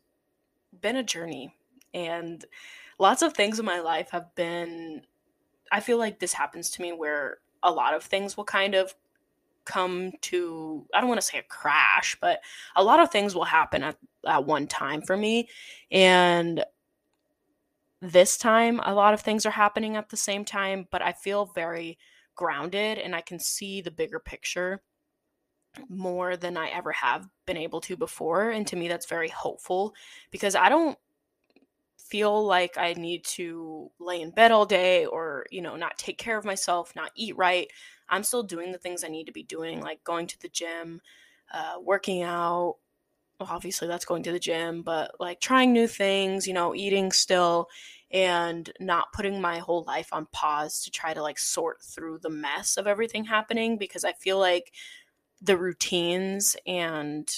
been 0.81 0.97
a 0.97 1.03
journey, 1.03 1.55
and 1.93 2.45
lots 2.99 3.23
of 3.23 3.35
things 3.35 3.59
in 3.59 3.65
my 3.65 3.81
life 3.81 4.11
have 4.11 4.35
been. 4.35 5.03
I 5.73 5.81
feel 5.81 5.99
like 5.99 6.19
this 6.19 6.33
happens 6.33 6.71
to 6.73 6.83
me 6.83 6.93
where 6.93 7.39
a 7.63 7.71
lot 7.71 7.95
of 7.95 8.03
things 8.03 8.37
will 8.37 8.45
kind 8.45 8.75
of 8.75 8.95
come 9.65 10.13
to 10.23 10.87
I 10.95 11.01
don't 11.01 11.09
want 11.09 11.21
to 11.21 11.27
say 11.27 11.39
a 11.39 11.43
crash, 11.43 12.17
but 12.21 12.41
a 12.77 12.85
lot 12.85 13.01
of 13.01 13.11
things 13.11 13.35
will 13.35 13.45
happen 13.45 13.83
at, 13.83 13.97
at 14.27 14.47
one 14.47 14.67
time 14.67 15.03
for 15.03 15.17
me. 15.17 15.49
And 15.91 16.65
this 18.01 18.37
time 18.37 18.81
a 18.85 18.95
lot 18.95 19.15
of 19.15 19.21
things 19.21 19.47
are 19.47 19.51
happening 19.51 19.97
at 19.97 20.11
the 20.11 20.17
same 20.17 20.45
time 20.45 20.87
but 20.91 21.03
i 21.03 21.13
feel 21.13 21.47
very 21.47 21.99
grounded 22.35 22.99
and 22.99 23.15
i 23.15 23.21
can 23.21 23.39
see 23.39 23.81
the 23.81 23.91
bigger 23.91 24.19
picture 24.19 24.83
more 25.89 26.37
than 26.37 26.57
i 26.57 26.69
ever 26.69 26.93
have 26.93 27.29
been 27.47 27.57
able 27.57 27.81
to 27.81 27.97
before 27.97 28.51
and 28.51 28.67
to 28.67 28.77
me 28.77 28.87
that's 28.89 29.07
very 29.07 29.29
hopeful 29.29 29.95
because 30.31 30.55
i 30.55 30.69
don't 30.69 30.99
feel 32.09 32.45
like 32.45 32.77
i 32.79 32.93
need 32.95 33.25
to 33.25 33.91
lay 33.99 34.21
in 34.21 34.31
bed 34.31 34.51
all 34.53 34.67
day 34.67 35.07
or 35.07 35.47
you 35.51 35.61
know 35.61 35.77
not 35.77 35.99
take 35.99 36.19
care 36.19 36.37
of 36.39 36.45
myself 36.45 36.93
not 36.95 37.11
eat 37.15 37.37
right 37.37 37.69
i'm 38.09 38.23
still 38.23 38.43
doing 38.43 38.73
the 38.73 38.79
things 38.79 39.05
i 39.05 39.09
need 39.09 39.27
to 39.27 39.33
be 39.33 39.43
doing 39.43 39.81
like 39.81 40.03
going 40.05 40.27
to 40.27 40.41
the 40.41 40.49
gym 40.49 41.01
uh, 41.53 41.75
working 41.83 42.23
out. 42.23 42.77
Obviously 43.39 43.87
that's 43.87 44.07
going 44.07 44.23
to 44.23 44.33
the 44.33 44.39
gym, 44.39 44.83
but 44.83 45.13
like 45.21 45.41
trying 45.41 45.73
new 45.73 45.87
things, 45.87 46.47
you 46.47 46.55
know, 46.55 46.75
eating 46.75 47.13
still 47.13 47.69
and 48.11 48.71
not 48.81 49.13
putting 49.13 49.41
my 49.41 49.59
whole 49.59 49.85
life 49.87 50.09
on 50.13 50.27
pause 50.33 50.81
to 50.83 50.91
try 50.91 51.13
to 51.13 51.21
like 51.21 51.39
sort 51.39 51.83
through 51.83 52.19
the 52.19 52.31
mess 52.31 52.79
of 52.79 52.87
everything 52.87 53.25
happening 53.25 53.77
because 53.77 54.05
I 54.05 54.13
feel 54.15 54.39
like 54.39 54.73
the 55.43 55.59
routines 55.59 56.57
and 56.67 57.31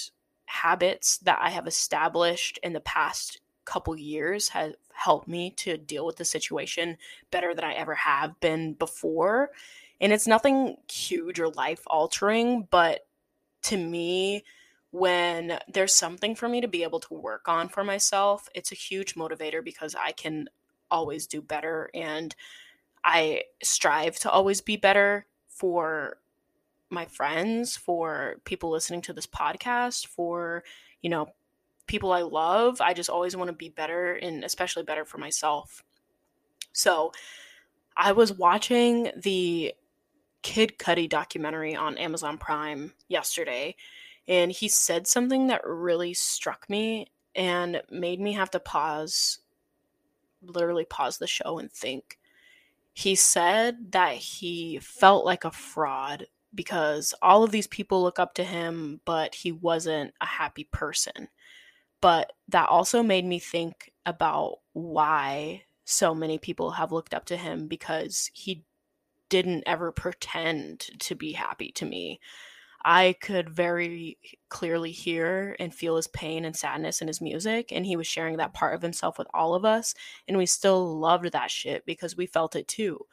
habits 0.45 1.17
that 1.19 1.39
I 1.41 1.49
have 1.49 1.67
established 1.67 2.59
in 2.63 2.71
the 2.71 2.79
past 2.79 3.41
couple 3.69 3.95
years 3.95 4.49
have 4.49 4.73
helped 4.93 5.27
me 5.27 5.51
to 5.51 5.77
deal 5.77 6.05
with 6.05 6.15
the 6.15 6.25
situation 6.25 6.97
better 7.29 7.53
than 7.53 7.63
I 7.63 7.73
ever 7.73 7.93
have 7.93 8.39
been 8.39 8.73
before. 8.73 9.51
And 10.01 10.11
it's 10.11 10.27
nothing 10.27 10.77
huge 10.91 11.39
or 11.39 11.49
life 11.49 11.83
altering, 11.85 12.67
but 12.71 13.05
to 13.63 13.77
me, 13.77 14.43
when 14.91 15.59
there's 15.71 15.93
something 15.93 16.33
for 16.33 16.49
me 16.49 16.61
to 16.61 16.67
be 16.67 16.81
able 16.81 16.99
to 17.01 17.13
work 17.13 17.47
on 17.47 17.69
for 17.69 17.83
myself, 17.83 18.49
it's 18.55 18.71
a 18.71 18.75
huge 18.75 19.13
motivator 19.13 19.63
because 19.63 19.93
I 19.93 20.13
can 20.13 20.49
always 20.89 21.27
do 21.27 21.39
better 21.39 21.91
and 21.93 22.35
I 23.03 23.43
strive 23.61 24.17
to 24.19 24.31
always 24.31 24.61
be 24.61 24.77
better 24.77 25.27
for 25.47 26.17
my 26.89 27.05
friends, 27.05 27.77
for 27.77 28.37
people 28.45 28.71
listening 28.71 29.01
to 29.03 29.13
this 29.13 29.27
podcast, 29.27 30.07
for, 30.07 30.63
you 31.03 31.09
know, 31.11 31.27
people 31.89 32.13
I 32.13 32.21
love. 32.21 32.79
I 32.79 32.93
just 32.93 33.09
always 33.09 33.35
want 33.35 33.49
to 33.49 33.53
be 33.53 33.69
better 33.69 34.13
and 34.13 34.45
especially 34.45 34.83
better 34.83 35.03
for 35.03 35.17
myself. 35.17 35.83
So, 36.71 37.11
I 37.97 38.13
was 38.13 38.31
watching 38.31 39.11
the 39.17 39.73
Kid 40.41 40.77
Cudi 40.77 41.09
documentary 41.09 41.75
on 41.75 41.97
Amazon 41.97 42.37
Prime 42.37 42.93
yesterday 43.09 43.75
and 44.29 44.51
he 44.51 44.69
said 44.69 45.07
something 45.07 45.47
that 45.47 45.65
really 45.65 46.13
struck 46.13 46.69
me 46.69 47.07
and 47.35 47.81
made 47.89 48.21
me 48.21 48.33
have 48.33 48.51
to 48.51 48.59
pause 48.59 49.39
literally 50.41 50.85
pause 50.85 51.17
the 51.17 51.27
show 51.27 51.59
and 51.59 51.69
think 51.71 52.17
he 52.93 53.15
said 53.15 53.91
that 53.91 54.15
he 54.15 54.79
felt 54.79 55.25
like 55.25 55.43
a 55.43 55.51
fraud 55.51 56.25
because 56.55 57.13
all 57.21 57.43
of 57.43 57.51
these 57.51 57.67
people 57.67 58.01
look 58.01 58.19
up 58.19 58.33
to 58.33 58.43
him 58.43 59.01
but 59.03 59.35
he 59.35 59.51
wasn't 59.51 60.13
a 60.21 60.25
happy 60.25 60.63
person 60.71 61.27
but 62.01 62.33
that 62.47 62.69
also 62.69 63.03
made 63.03 63.25
me 63.25 63.39
think 63.39 63.91
about 64.05 64.59
why 64.73 65.63
so 65.85 66.13
many 66.13 66.37
people 66.37 66.71
have 66.71 66.91
looked 66.91 67.13
up 67.13 67.25
to 67.25 67.37
him 67.37 67.67
because 67.67 68.29
he 68.33 68.63
didn't 69.29 69.63
ever 69.67 69.91
pretend 69.91 70.79
to 70.99 71.15
be 71.15 71.33
happy 71.33 71.71
to 71.71 71.85
me 71.85 72.19
I 72.83 73.15
could 73.19 73.49
very 73.49 74.17
clearly 74.47 74.91
hear 74.91 75.55
and 75.59 75.73
feel 75.73 75.97
his 75.97 76.07
pain 76.07 76.45
and 76.45 76.55
sadness 76.55 77.01
in 77.01 77.07
his 77.07 77.21
music. 77.21 77.71
And 77.71 77.85
he 77.85 77.95
was 77.95 78.07
sharing 78.07 78.37
that 78.37 78.53
part 78.53 78.73
of 78.73 78.81
himself 78.81 79.17
with 79.17 79.27
all 79.33 79.53
of 79.53 79.65
us. 79.65 79.93
And 80.27 80.37
we 80.37 80.45
still 80.45 80.97
loved 80.97 81.31
that 81.31 81.51
shit 81.51 81.85
because 81.85 82.15
we 82.15 82.25
felt 82.25 82.55
it 82.55 82.67
too. 82.67 83.05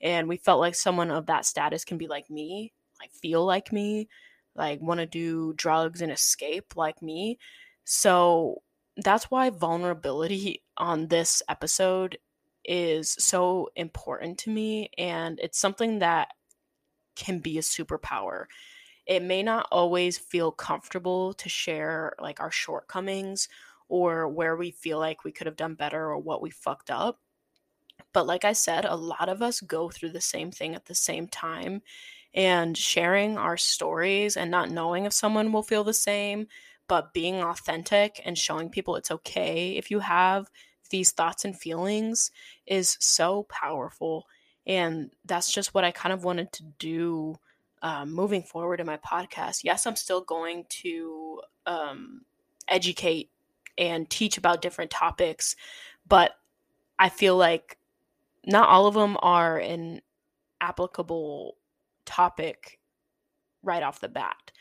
And 0.00 0.28
we 0.28 0.36
felt 0.36 0.60
like 0.60 0.74
someone 0.74 1.10
of 1.10 1.26
that 1.26 1.46
status 1.46 1.84
can 1.84 1.98
be 1.98 2.08
like 2.08 2.30
me, 2.30 2.72
like 3.00 3.12
feel 3.12 3.44
like 3.44 3.72
me, 3.72 4.08
like 4.56 4.80
want 4.80 4.98
to 4.98 5.06
do 5.06 5.52
drugs 5.54 6.02
and 6.02 6.10
escape 6.10 6.76
like 6.76 7.00
me. 7.00 7.38
So 7.84 8.62
that's 8.96 9.30
why 9.30 9.50
vulnerability 9.50 10.62
on 10.76 11.08
this 11.08 11.42
episode 11.48 12.18
is 12.64 13.12
so 13.12 13.70
important 13.76 14.38
to 14.38 14.50
me. 14.50 14.90
And 14.98 15.40
it's 15.40 15.58
something 15.58 15.98
that 16.00 16.28
can 17.16 17.40
be 17.40 17.58
a 17.58 17.62
superpower 17.62 18.46
it 19.06 19.22
may 19.22 19.42
not 19.42 19.66
always 19.70 20.18
feel 20.18 20.52
comfortable 20.52 21.34
to 21.34 21.48
share 21.48 22.14
like 22.20 22.40
our 22.40 22.50
shortcomings 22.50 23.48
or 23.88 24.28
where 24.28 24.56
we 24.56 24.70
feel 24.70 24.98
like 24.98 25.24
we 25.24 25.32
could 25.32 25.46
have 25.46 25.56
done 25.56 25.74
better 25.74 26.04
or 26.04 26.18
what 26.18 26.40
we 26.40 26.50
fucked 26.50 26.90
up. 26.90 27.20
But 28.12 28.26
like 28.26 28.44
I 28.44 28.52
said, 28.52 28.84
a 28.84 28.94
lot 28.96 29.28
of 29.28 29.42
us 29.42 29.60
go 29.60 29.90
through 29.90 30.10
the 30.10 30.20
same 30.20 30.50
thing 30.50 30.74
at 30.74 30.86
the 30.86 30.94
same 30.94 31.28
time. 31.28 31.82
And 32.34 32.78
sharing 32.78 33.36
our 33.36 33.58
stories 33.58 34.38
and 34.38 34.50
not 34.50 34.70
knowing 34.70 35.04
if 35.04 35.12
someone 35.12 35.52
will 35.52 35.62
feel 35.62 35.84
the 35.84 35.92
same, 35.92 36.46
but 36.88 37.14
being 37.14 37.42
authentic 37.42 38.20
and 38.24 38.36
showing 38.36 38.68
people 38.68 38.96
it's 38.96 39.10
okay 39.10 39.76
if 39.76 39.90
you 39.90 40.00
have 40.00 40.50
these 40.90 41.10
thoughts 41.10 41.44
and 41.44 41.58
feelings 41.58 42.30
is 42.66 42.96
so 43.00 43.44
powerful. 43.44 44.26
And 44.66 45.10
that's 45.24 45.52
just 45.52 45.74
what 45.74 45.84
I 45.84 45.90
kind 45.90 46.12
of 46.12 46.24
wanted 46.24 46.52
to 46.52 46.64
do 46.78 47.38
um, 47.82 48.12
moving 48.12 48.42
forward 48.42 48.78
in 48.78 48.86
my 48.86 48.98
podcast. 48.98 49.64
Yes, 49.64 49.86
I'm 49.86 49.96
still 49.96 50.20
going 50.20 50.66
to 50.68 51.40
um, 51.66 52.22
educate 52.68 53.30
and 53.76 54.08
teach 54.08 54.38
about 54.38 54.62
different 54.62 54.90
topics, 54.90 55.56
but 56.06 56.32
I 56.98 57.08
feel 57.08 57.36
like 57.36 57.78
not 58.44 58.68
all 58.68 58.86
of 58.86 58.94
them 58.94 59.16
are 59.20 59.58
an 59.58 60.02
applicable 60.60 61.56
topic 62.04 62.78
right 63.62 63.82
off 63.82 64.00
the 64.00 64.08
bat. 64.08 64.52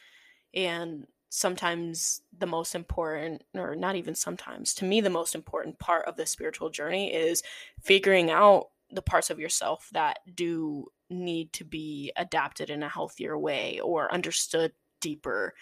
And 0.54 1.06
sometimes 1.34 2.22
the 2.38 2.46
most 2.46 2.76
important, 2.76 3.42
or 3.56 3.74
not 3.74 3.96
even 3.96 4.14
sometimes, 4.14 4.74
to 4.74 4.86
me, 4.86 5.00
the 5.00 5.10
most 5.10 5.34
important 5.34 5.80
part 5.80 6.06
of 6.06 6.18
the 6.18 6.26
spiritual 6.26 6.70
journey 6.70 7.14
is 7.14 7.42
figuring 7.82 8.30
out 8.30 8.68
the 8.92 9.02
parts 9.02 9.30
of 9.30 9.40
yourself 9.40 9.90
that 9.94 10.20
do 10.36 10.92
need 11.10 11.54
to 11.54 11.64
be 11.64 12.12
adapted 12.18 12.70
in 12.70 12.84
a 12.84 12.90
healthier 12.90 13.40
way 13.40 13.80
or 13.80 14.14
understood 14.14 14.74
deeper. 15.00 15.54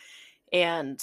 And 0.52 1.00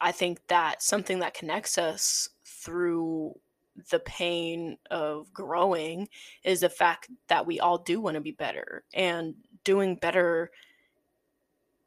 I 0.00 0.12
think 0.12 0.46
that 0.46 0.80
something 0.80 1.18
that 1.18 1.34
connects 1.34 1.78
us 1.78 2.28
through 2.44 3.34
the 3.90 3.98
pain 4.00 4.78
of 4.88 5.32
growing 5.32 6.08
is 6.44 6.60
the 6.60 6.68
fact 6.68 7.10
that 7.26 7.44
we 7.44 7.58
all 7.58 7.78
do 7.78 8.00
want 8.00 8.14
to 8.14 8.20
be 8.20 8.30
better 8.30 8.84
and 8.94 9.34
doing 9.64 9.96
better 9.96 10.52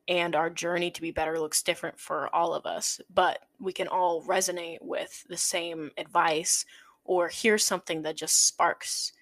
and 0.07 0.35
our 0.35 0.49
journey 0.49 0.91
to 0.91 1.01
be 1.01 1.11
better 1.11 1.39
looks 1.39 1.63
different 1.63 1.99
for 1.99 2.33
all 2.35 2.53
of 2.53 2.65
us, 2.65 2.99
but 3.13 3.39
we 3.59 3.71
can 3.71 3.87
all 3.87 4.21
resonate 4.23 4.81
with 4.81 5.23
the 5.29 5.37
same 5.37 5.91
advice 5.97 6.65
or 7.05 7.27
hear 7.27 7.57
something 7.57 8.01
that 8.01 8.17
just 8.17 8.47
sparks 8.47 9.13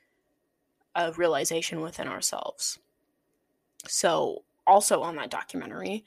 a 0.96 1.12
realization 1.14 1.82
within 1.82 2.08
ourselves. 2.08 2.80
So, 3.88 4.44
also 4.68 5.02
on 5.02 5.16
that 5.16 5.32
documentary, 5.32 6.06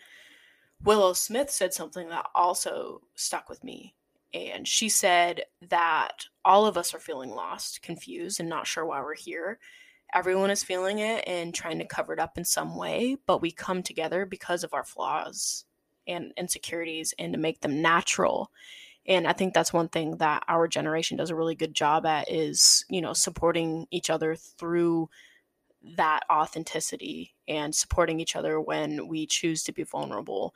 Willow 0.82 1.12
Smith 1.12 1.50
said 1.50 1.72
something 1.72 2.08
that 2.08 2.26
also 2.34 3.02
stuck 3.14 3.48
with 3.48 3.64
me. 3.64 3.94
And 4.32 4.66
she 4.66 4.88
said 4.88 5.44
that 5.68 6.26
all 6.44 6.66
of 6.66 6.76
us 6.76 6.92
are 6.94 7.00
feeling 7.00 7.30
lost, 7.30 7.82
confused, 7.82 8.40
and 8.40 8.48
not 8.48 8.66
sure 8.66 8.84
why 8.84 9.00
we're 9.00 9.14
here 9.14 9.58
everyone 10.12 10.50
is 10.50 10.62
feeling 10.62 10.98
it 10.98 11.24
and 11.26 11.54
trying 11.54 11.78
to 11.78 11.86
cover 11.86 12.12
it 12.12 12.18
up 12.18 12.36
in 12.36 12.44
some 12.44 12.76
way, 12.76 13.16
but 13.26 13.42
we 13.42 13.50
come 13.50 13.82
together 13.82 14.26
because 14.26 14.64
of 14.64 14.74
our 14.74 14.84
flaws 14.84 15.64
and 16.06 16.32
insecurities 16.36 17.14
and 17.18 17.32
to 17.32 17.38
make 17.38 17.60
them 17.60 17.80
natural. 17.80 18.50
And 19.06 19.26
I 19.26 19.32
think 19.32 19.52
that's 19.52 19.72
one 19.72 19.88
thing 19.88 20.16
that 20.18 20.44
our 20.48 20.66
generation 20.66 21.16
does 21.16 21.30
a 21.30 21.34
really 21.34 21.54
good 21.54 21.74
job 21.74 22.06
at 22.06 22.30
is, 22.30 22.84
you 22.88 23.00
know, 23.00 23.12
supporting 23.12 23.86
each 23.90 24.08
other 24.08 24.34
through 24.34 25.10
that 25.96 26.20
authenticity 26.30 27.34
and 27.46 27.74
supporting 27.74 28.20
each 28.20 28.36
other 28.36 28.58
when 28.60 29.06
we 29.06 29.26
choose 29.26 29.62
to 29.64 29.72
be 29.72 29.82
vulnerable. 29.82 30.54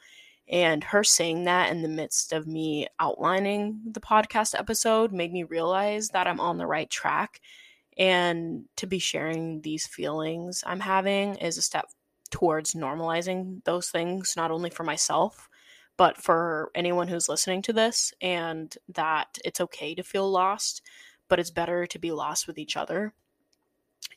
And 0.50 0.82
her 0.82 1.04
saying 1.04 1.44
that 1.44 1.70
in 1.70 1.82
the 1.82 1.88
midst 1.88 2.32
of 2.32 2.46
me 2.46 2.86
outlining 2.98 3.80
the 3.84 4.00
podcast 4.00 4.58
episode 4.58 5.12
made 5.12 5.32
me 5.32 5.42
realize 5.42 6.08
that 6.10 6.26
I'm 6.26 6.40
on 6.40 6.56
the 6.56 6.66
right 6.66 6.88
track 6.88 7.42
and 7.98 8.64
to 8.76 8.86
be 8.86 8.98
sharing 8.98 9.60
these 9.62 9.86
feelings 9.86 10.62
I'm 10.66 10.80
having 10.80 11.34
is 11.36 11.58
a 11.58 11.62
step 11.62 11.86
towards 12.30 12.74
normalizing 12.74 13.64
those 13.64 13.90
things, 13.90 14.34
not 14.36 14.50
only 14.50 14.70
for 14.70 14.84
myself, 14.84 15.48
but 15.96 16.16
for 16.16 16.70
anyone 16.74 17.08
who's 17.08 17.28
listening 17.28 17.62
to 17.62 17.72
this, 17.72 18.12
and 18.20 18.76
that 18.94 19.38
it's 19.44 19.60
okay 19.60 19.94
to 19.94 20.02
feel 20.02 20.30
lost, 20.30 20.82
but 21.28 21.40
it's 21.40 21.50
better 21.50 21.86
to 21.86 21.98
be 21.98 22.12
lost 22.12 22.46
with 22.46 22.58
each 22.58 22.76
other. 22.76 23.12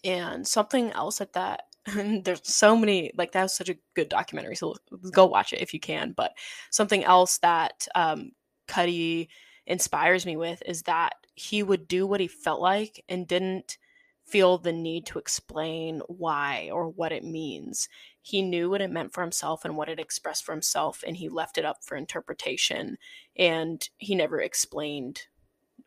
And 0.04 0.48
something 0.48 0.92
else 0.92 1.22
at 1.22 1.34
that, 1.34 1.64
there's 1.96 2.42
so 2.44 2.78
many, 2.78 3.12
like, 3.18 3.32
that 3.32 3.44
was 3.44 3.56
such 3.56 3.70
a 3.70 3.78
good 3.96 4.10
documentary, 4.10 4.56
so 4.56 4.76
go 5.12 5.26
watch 5.26 5.54
it 5.54 5.62
if 5.62 5.74
you 5.74 5.80
can. 5.80 6.14
But 6.16 6.34
something 6.70 7.04
else 7.04 7.40
that 7.40 7.88
um, 7.96 8.32
Cudi 8.68 9.30
inspires 9.72 10.26
me 10.26 10.36
with 10.36 10.62
is 10.66 10.84
that 10.84 11.14
he 11.34 11.64
would 11.64 11.88
do 11.88 12.06
what 12.06 12.20
he 12.20 12.28
felt 12.28 12.62
like 12.62 13.04
and 13.08 13.28
didn't 13.28 13.78
feel 14.26 14.58
the 14.58 14.72
need 14.72 15.06
to 15.06 15.20
explain 15.20 16.02
why 16.08 16.70
or 16.72 16.88
what 16.88 17.12
it 17.12 17.24
means. 17.24 17.90
He 18.22 18.42
knew 18.42 18.70
what 18.70 18.82
it 18.82 18.92
meant 18.92 19.14
for 19.14 19.22
himself 19.22 19.66
and 19.66 19.76
what 19.76 19.90
it 19.90 20.00
expressed 20.00 20.46
for 20.46 20.52
himself, 20.52 21.04
and 21.06 21.18
he 21.18 21.28
left 21.28 21.58
it 21.58 21.66
up 21.66 21.84
for 21.84 21.96
interpretation. 21.96 22.98
And 23.36 23.88
he 23.98 24.16
never 24.16 24.40
explained 24.40 25.24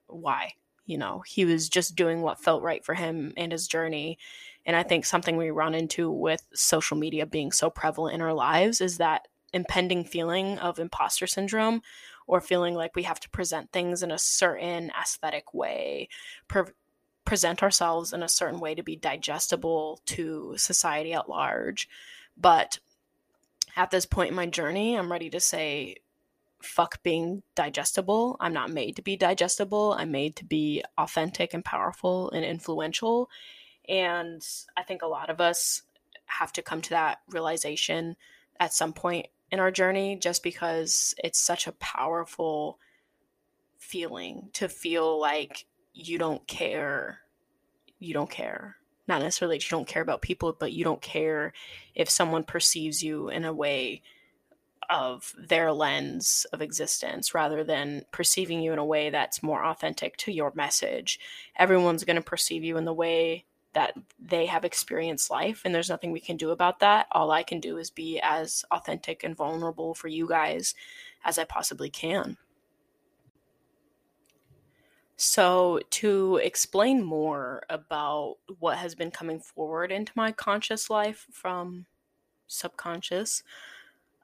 why. 0.07 0.55
You 0.87 0.99
know, 0.99 1.23
he 1.27 1.44
was 1.44 1.68
just 1.70 1.97
doing 1.97 2.20
what 2.20 2.42
felt 2.42 2.62
right 2.62 2.85
for 2.85 2.94
him 2.94 3.33
and 3.37 3.53
his 3.53 3.66
journey. 3.66 4.18
And 4.66 4.77
I 4.77 4.83
think 4.83 5.07
something 5.07 5.37
we 5.37 5.51
run 5.51 5.75
into 5.75 6.11
with 6.11 6.47
social 6.53 6.97
media 6.99 7.25
being 7.25 7.53
so 7.53 7.70
prevalent 7.70 8.14
in 8.14 8.20
our 8.20 8.35
lives 8.35 8.81
is 8.83 8.99
that 8.99 9.29
impending 9.55 10.05
feeling 10.05 10.59
of 10.59 10.79
imposter 10.79 11.27
syndrome 11.27 11.81
or 12.27 12.41
feeling 12.41 12.75
like 12.75 12.97
we 12.97 13.03
have 13.03 13.21
to 13.21 13.31
present 13.31 13.71
things 13.73 14.03
in 14.03 14.11
a 14.11 14.19
certain 14.19 14.91
aesthetic 15.01 15.53
way, 15.53 16.09
pre- 16.49 16.73
present 17.25 17.63
ourselves 17.63 18.13
in 18.13 18.23
a 18.23 18.29
certain 18.29 18.61
way 18.61 18.75
to 18.75 18.83
be 18.83 18.97
digestible 18.97 20.01
to 20.07 20.55
society 20.57 21.13
at 21.13 21.29
large. 21.29 21.89
But 22.37 22.79
at 23.77 23.91
this 23.91 24.07
point 24.07 24.31
in 24.31 24.37
my 24.37 24.47
journey, 24.47 24.97
I'm 24.97 25.11
ready 25.11 25.31
to 25.31 25.41
say, 25.41 25.97
fuck 26.63 27.03
being 27.03 27.43
digestible. 27.55 28.37
I'm 28.41 28.53
not 28.53 28.71
made 28.71 28.97
to 28.97 29.03
be 29.03 29.17
digestible. 29.17 29.95
I'm 29.99 30.11
made 30.11 30.37
to 30.37 30.45
be 30.45 30.83
authentic 30.97 31.53
and 31.55 31.65
powerful 31.65 32.31
and 32.31 32.45
influential. 32.45 33.29
And 33.89 34.43
I 34.77 34.83
think 34.83 35.03
a 35.03 35.07
lot 35.07 35.29
of 35.29 35.41
us 35.41 35.83
have 36.27 36.53
to 36.55 36.63
come 36.63 36.81
to 36.83 36.91
that 36.91 37.21
realization 37.29 38.17
at 38.59 38.73
some 38.73 38.93
point 38.93 39.27
in 39.55 39.61
our 39.61 39.71
journey 39.71 40.17
just 40.17 40.43
because 40.43 41.14
it's 41.23 41.40
such 41.40 41.69
a 41.69 41.73
powerful 41.73 42.81
feeling 43.79 44.51
to 44.53 44.69
feel 44.69 45.21
like 45.21 45.64
you 45.93 46.19
don't 46.19 46.45
care. 46.49 47.21
You 48.01 48.14
don't 48.14 48.29
care. 48.29 48.77
Not 49.07 49.23
necessarily 49.23 49.57
that 49.57 49.64
you 49.64 49.71
don't 49.71 49.87
care 49.87 50.03
about 50.03 50.23
people 50.23 50.57
but 50.59 50.73
you 50.73 50.83
don't 50.83 51.01
care 51.01 51.53
if 51.95 52.11
someone 52.11 52.43
perceives 52.43 53.01
you 53.01 53.29
in 53.29 53.45
a 53.45 53.53
way 53.53 54.03
of 54.90 55.33
their 55.38 55.73
lens 55.73 56.47
of 56.53 56.61
existence 56.61 57.33
rather 57.33 57.62
than 57.62 58.03
perceiving 58.11 58.61
you 58.61 58.73
in 58.73 58.81
a 58.81 58.85
way 58.85 59.09
that's 59.09 59.43
more 59.43 59.64
authentic 59.64 60.17
to 60.17 60.33
your 60.33 60.53
message. 60.57 61.21
Everyone's 61.57 62.05
going 62.05 62.17
to 62.17 62.23
perceive 62.23 62.64
you 62.64 62.77
in 62.77 62.85
the 62.85 62.93
way 62.93 63.45
that 63.75 63.95
they 64.19 64.47
have 64.47 64.65
experienced 64.65 65.31
life 65.31 65.63
and 65.65 65.75
there's 65.75 65.91
nothing 65.91 66.13
we 66.13 66.21
can 66.21 66.37
do 66.37 66.51
about 66.51 66.81
that. 66.81 67.07
All 67.13 67.31
I 67.31 67.43
can 67.43 67.61
do 67.61 67.79
is 67.79 67.91
be 67.91 68.21
as 68.23 68.65
authentic 68.71 69.25
and 69.25 69.37
vulnerable 69.37 69.95
for 69.95 70.09
you 70.09 70.27
guys 70.27 70.75
as 71.25 71.39
I 71.39 71.45
possibly 71.45 71.91
can. 71.91 72.37
So, 75.17 75.81
to 75.91 76.37
explain 76.43 77.05
more 77.05 77.63
about 77.71 78.37
what 78.59 78.79
has 78.79 78.97
been 78.97 79.13
coming 79.13 79.39
forward 79.39 79.93
into 79.93 80.13
my 80.17 80.33
conscious 80.33 80.91
life 80.91 81.27
from 81.31 81.87
subconscious, 82.49 83.45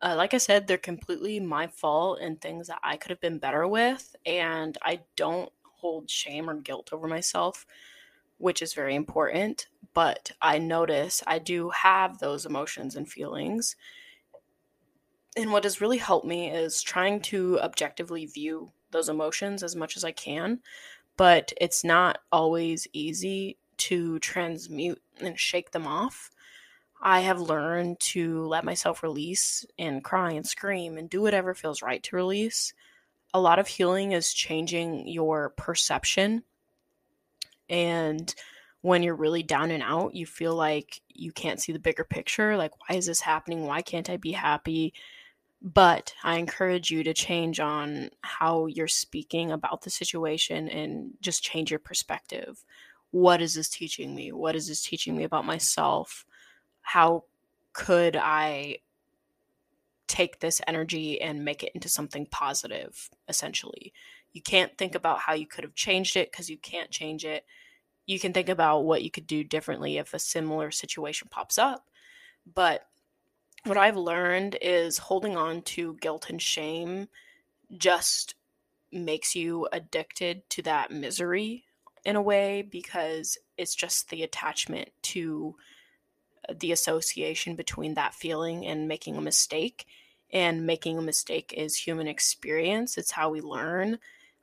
uh, 0.02 0.14
like 0.16 0.34
I 0.34 0.38
said, 0.38 0.66
they're 0.66 0.78
completely 0.78 1.38
my 1.38 1.68
fault 1.68 2.18
and 2.20 2.40
things 2.40 2.66
that 2.66 2.80
I 2.82 2.96
could 2.96 3.10
have 3.10 3.20
been 3.20 3.38
better 3.38 3.68
with. 3.68 4.16
And 4.26 4.76
I 4.82 5.00
don't 5.14 5.52
hold 5.62 6.10
shame 6.10 6.50
or 6.50 6.54
guilt 6.54 6.90
over 6.92 7.06
myself 7.06 7.66
which 8.40 8.62
is 8.62 8.74
very 8.74 8.94
important. 8.94 9.68
But 9.92 10.32
I 10.40 10.58
notice 10.58 11.22
I 11.26 11.38
do 11.38 11.70
have 11.70 12.18
those 12.18 12.46
emotions 12.46 12.96
and 12.96 13.08
feelings. 13.08 13.76
And 15.36 15.52
what 15.52 15.64
has 15.64 15.80
really 15.80 15.98
helped 15.98 16.26
me 16.26 16.50
is 16.50 16.82
trying 16.82 17.20
to 17.22 17.60
objectively 17.60 18.26
view 18.26 18.72
those 18.90 19.08
emotions 19.08 19.62
as 19.62 19.76
much 19.76 19.96
as 19.96 20.04
I 20.04 20.12
can. 20.12 20.60
But 21.16 21.52
it's 21.60 21.84
not 21.84 22.18
always 22.32 22.88
easy 22.92 23.58
to 23.78 24.18
transmute 24.20 25.00
and 25.20 25.38
shake 25.38 25.72
them 25.72 25.86
off. 25.86 26.30
I 27.02 27.20
have 27.20 27.40
learned 27.40 28.00
to 28.00 28.46
let 28.46 28.64
myself 28.64 29.02
release 29.02 29.64
and 29.78 30.04
cry 30.04 30.32
and 30.32 30.46
scream 30.46 30.98
and 30.98 31.08
do 31.08 31.22
whatever 31.22 31.54
feels 31.54 31.82
right 31.82 32.02
to 32.04 32.16
release. 32.16 32.72
A 33.32 33.40
lot 33.40 33.58
of 33.58 33.68
healing 33.68 34.12
is 34.12 34.32
changing 34.32 35.08
your 35.08 35.50
perception 35.50 36.42
and 37.70 38.34
when 38.82 39.02
you're 39.02 39.14
really 39.14 39.42
down 39.42 39.70
and 39.70 39.82
out, 39.82 40.14
you 40.14 40.26
feel 40.26 40.54
like 40.54 41.00
you 41.08 41.32
can't 41.32 41.60
see 41.60 41.72
the 41.72 41.78
bigger 41.78 42.04
picture. 42.04 42.56
Like, 42.56 42.72
why 42.80 42.96
is 42.96 43.06
this 43.06 43.20
happening? 43.20 43.64
Why 43.64 43.80
can't 43.82 44.10
I 44.10 44.16
be 44.16 44.32
happy? 44.32 44.92
But 45.62 46.14
I 46.24 46.36
encourage 46.36 46.90
you 46.90 47.04
to 47.04 47.14
change 47.14 47.60
on 47.60 48.10
how 48.22 48.66
you're 48.66 48.88
speaking 48.88 49.52
about 49.52 49.82
the 49.82 49.90
situation 49.90 50.68
and 50.68 51.12
just 51.20 51.42
change 51.42 51.70
your 51.70 51.78
perspective. 51.78 52.64
What 53.10 53.42
is 53.42 53.54
this 53.54 53.68
teaching 53.68 54.14
me? 54.14 54.32
What 54.32 54.56
is 54.56 54.68
this 54.68 54.82
teaching 54.82 55.16
me 55.16 55.24
about 55.24 55.44
myself? 55.44 56.24
How 56.80 57.24
could 57.72 58.16
I 58.16 58.78
take 60.10 60.40
this 60.40 60.60
energy 60.66 61.20
and 61.20 61.44
make 61.44 61.62
it 61.62 61.70
into 61.72 61.88
something 61.88 62.26
positive, 62.26 63.08
essentially. 63.28 63.92
You 64.32 64.42
can't 64.42 64.76
think 64.78 64.94
about 64.94 65.20
how 65.20 65.34
you 65.34 65.46
could 65.46 65.64
have 65.64 65.74
changed 65.74 66.16
it 66.16 66.30
because 66.30 66.48
you 66.48 66.58
can't 66.58 66.90
change 66.90 67.24
it. 67.24 67.44
You 68.06 68.18
can 68.18 68.32
think 68.32 68.48
about 68.48 68.80
what 68.80 69.02
you 69.02 69.10
could 69.10 69.26
do 69.26 69.44
differently 69.44 69.98
if 69.98 70.14
a 70.14 70.18
similar 70.18 70.70
situation 70.70 71.28
pops 71.30 71.58
up. 71.58 71.86
But 72.54 72.86
what 73.64 73.76
I've 73.76 73.96
learned 73.96 74.56
is 74.60 74.98
holding 74.98 75.36
on 75.36 75.62
to 75.62 75.96
guilt 76.00 76.30
and 76.30 76.40
shame 76.40 77.08
just 77.76 78.34
makes 78.92 79.36
you 79.36 79.68
addicted 79.72 80.48
to 80.50 80.62
that 80.62 80.90
misery 80.90 81.64
in 82.04 82.16
a 82.16 82.22
way 82.22 82.62
because 82.62 83.38
it's 83.56 83.74
just 83.74 84.08
the 84.08 84.22
attachment 84.22 84.88
to 85.02 85.54
uh, 86.48 86.54
the 86.58 86.72
association 86.72 87.54
between 87.54 87.94
that 87.94 88.14
feeling 88.14 88.66
and 88.66 88.88
making 88.88 89.16
a 89.16 89.22
mistake. 89.22 89.86
And 90.32 90.64
making 90.64 90.96
a 90.96 91.02
mistake 91.02 91.52
is 91.56 91.74
human 91.74 92.06
experience, 92.06 92.96
it's 92.96 93.10
how 93.10 93.30
we 93.30 93.40
learn. 93.40 93.98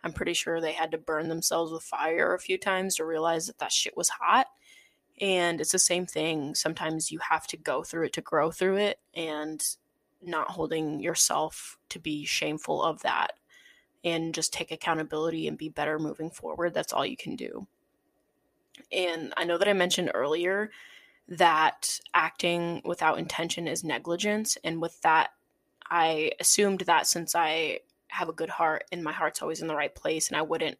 I'm 0.07 0.13
pretty 0.13 0.33
sure 0.33 0.61
they 0.61 0.71
had 0.71 0.91
to 0.91 0.97
burn 0.97 1.27
themselves 1.27 1.69
with 1.69 1.83
fire 1.83 2.33
a 2.33 2.39
few 2.39 2.57
times 2.57 2.95
to 2.95 3.03
realize 3.03 3.47
that 3.47 3.57
that 3.57 3.73
shit 3.73 3.97
was 3.97 4.07
hot. 4.07 4.47
And 5.19 5.59
it's 5.59 5.73
the 5.73 5.79
same 5.79 6.05
thing. 6.05 6.55
Sometimes 6.55 7.11
you 7.11 7.19
have 7.29 7.45
to 7.47 7.57
go 7.57 7.83
through 7.83 8.05
it 8.05 8.13
to 8.13 8.21
grow 8.21 8.49
through 8.49 8.77
it 8.77 8.99
and 9.13 9.61
not 10.21 10.51
holding 10.51 11.01
yourself 11.01 11.77
to 11.89 11.99
be 11.99 12.23
shameful 12.23 12.81
of 12.81 13.01
that 13.01 13.33
and 14.05 14.33
just 14.33 14.53
take 14.53 14.71
accountability 14.71 15.45
and 15.45 15.57
be 15.57 15.67
better 15.67 15.99
moving 15.99 16.29
forward. 16.29 16.73
That's 16.73 16.93
all 16.93 17.05
you 17.05 17.17
can 17.17 17.35
do. 17.35 17.67
And 18.89 19.33
I 19.35 19.43
know 19.43 19.57
that 19.57 19.67
I 19.67 19.73
mentioned 19.73 20.11
earlier 20.13 20.71
that 21.27 21.99
acting 22.13 22.81
without 22.85 23.19
intention 23.19 23.67
is 23.67 23.83
negligence. 23.83 24.57
And 24.63 24.81
with 24.81 25.01
that, 25.01 25.31
I 25.89 26.31
assumed 26.39 26.81
that 26.81 27.07
since 27.07 27.35
I 27.35 27.79
have 28.09 28.29
a 28.29 28.33
good 28.33 28.49
heart 28.49 28.83
and 28.91 29.03
my 29.03 29.11
heart's 29.11 29.41
always 29.41 29.61
in 29.61 29.67
the 29.67 29.75
right 29.75 29.93
place 29.93 30.27
and 30.27 30.37
I 30.37 30.41
wouldn't 30.41 30.77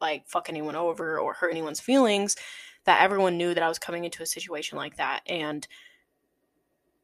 like 0.00 0.28
fuck 0.28 0.48
anyone 0.48 0.76
over 0.76 1.18
or 1.18 1.32
hurt 1.32 1.50
anyone's 1.50 1.80
feelings, 1.80 2.36
that 2.84 3.02
everyone 3.02 3.36
knew 3.36 3.54
that 3.54 3.62
I 3.62 3.68
was 3.68 3.78
coming 3.78 4.04
into 4.04 4.22
a 4.22 4.26
situation 4.26 4.76
like 4.78 4.96
that. 4.96 5.22
And 5.26 5.66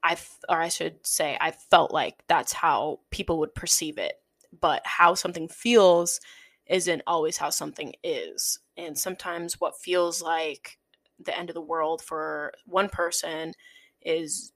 I, 0.02 0.16
or 0.48 0.60
I 0.60 0.68
should 0.68 1.06
say, 1.06 1.38
I 1.40 1.52
felt 1.52 1.92
like 1.92 2.22
that's 2.26 2.52
how 2.52 3.00
people 3.10 3.38
would 3.38 3.54
perceive 3.54 3.98
it. 3.98 4.14
But 4.60 4.82
how 4.84 5.14
something 5.14 5.48
feels 5.48 6.20
isn't 6.66 7.02
always 7.06 7.38
how 7.38 7.50
something 7.50 7.94
is. 8.04 8.58
And 8.76 8.96
sometimes 8.98 9.60
what 9.60 9.80
feels 9.80 10.22
like 10.22 10.78
the 11.18 11.36
end 11.36 11.50
of 11.50 11.54
the 11.54 11.60
world 11.60 12.02
for 12.02 12.52
one 12.66 12.88
person 12.88 13.54
is 14.02 14.52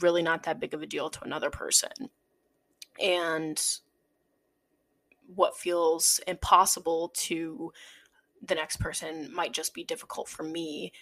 really 0.00 0.22
not 0.22 0.44
that 0.44 0.60
big 0.60 0.74
of 0.74 0.82
a 0.82 0.86
deal 0.86 1.10
to 1.10 1.24
another 1.24 1.50
person. 1.50 1.90
And 3.00 3.62
what 5.34 5.56
feels 5.56 6.20
impossible 6.26 7.12
to 7.14 7.72
the 8.42 8.54
next 8.54 8.78
person 8.78 9.32
might 9.32 9.52
just 9.52 9.74
be 9.74 9.84
difficult 9.84 10.28
for 10.28 10.42
me. 10.42 10.92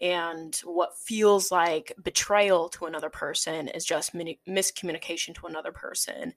And 0.00 0.54
what 0.64 0.98
feels 0.98 1.50
like 1.50 1.92
betrayal 2.02 2.68
to 2.70 2.86
another 2.86 3.10
person 3.10 3.68
is 3.68 3.84
just 3.84 4.14
miscommunication 4.14 5.34
to 5.36 5.46
another 5.46 5.72
person. 5.72 6.34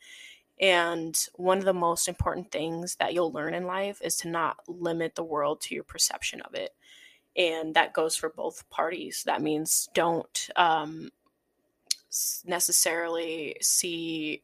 And 0.59 1.17
one 1.35 1.57
of 1.57 1.65
the 1.65 1.73
most 1.73 2.07
important 2.07 2.51
things 2.51 2.95
that 2.95 3.13
you'll 3.13 3.31
learn 3.31 3.53
in 3.53 3.65
life 3.65 3.99
is 4.03 4.15
to 4.17 4.29
not 4.29 4.57
limit 4.67 5.15
the 5.15 5.23
world 5.23 5.61
to 5.61 5.75
your 5.75 5.83
perception 5.83 6.41
of 6.41 6.53
it 6.53 6.71
and 7.35 7.73
that 7.75 7.93
goes 7.93 8.15
for 8.15 8.29
both 8.29 8.69
parties. 8.69 9.23
That 9.25 9.41
means 9.41 9.89
don't 9.93 10.49
um, 10.55 11.11
necessarily 12.45 13.55
see 13.61 14.43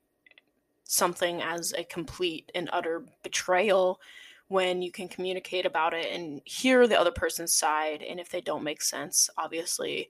something 0.91 1.39
as 1.39 1.71
a 1.77 1.83
complete 1.83 2.51
and 2.55 2.67
utter 2.73 3.03
betrayal 3.21 4.01
when 4.47 4.81
you 4.81 4.91
can 4.91 5.07
communicate 5.07 5.63
about 5.63 5.93
it 5.93 6.07
and 6.11 6.41
hear 6.45 6.87
the 6.87 6.99
other 6.99 7.11
person's 7.11 7.53
side. 7.53 8.01
And 8.01 8.19
if 8.19 8.29
they 8.29 8.41
don't 8.41 8.63
make 8.63 8.81
sense, 8.81 9.29
obviously 9.37 10.09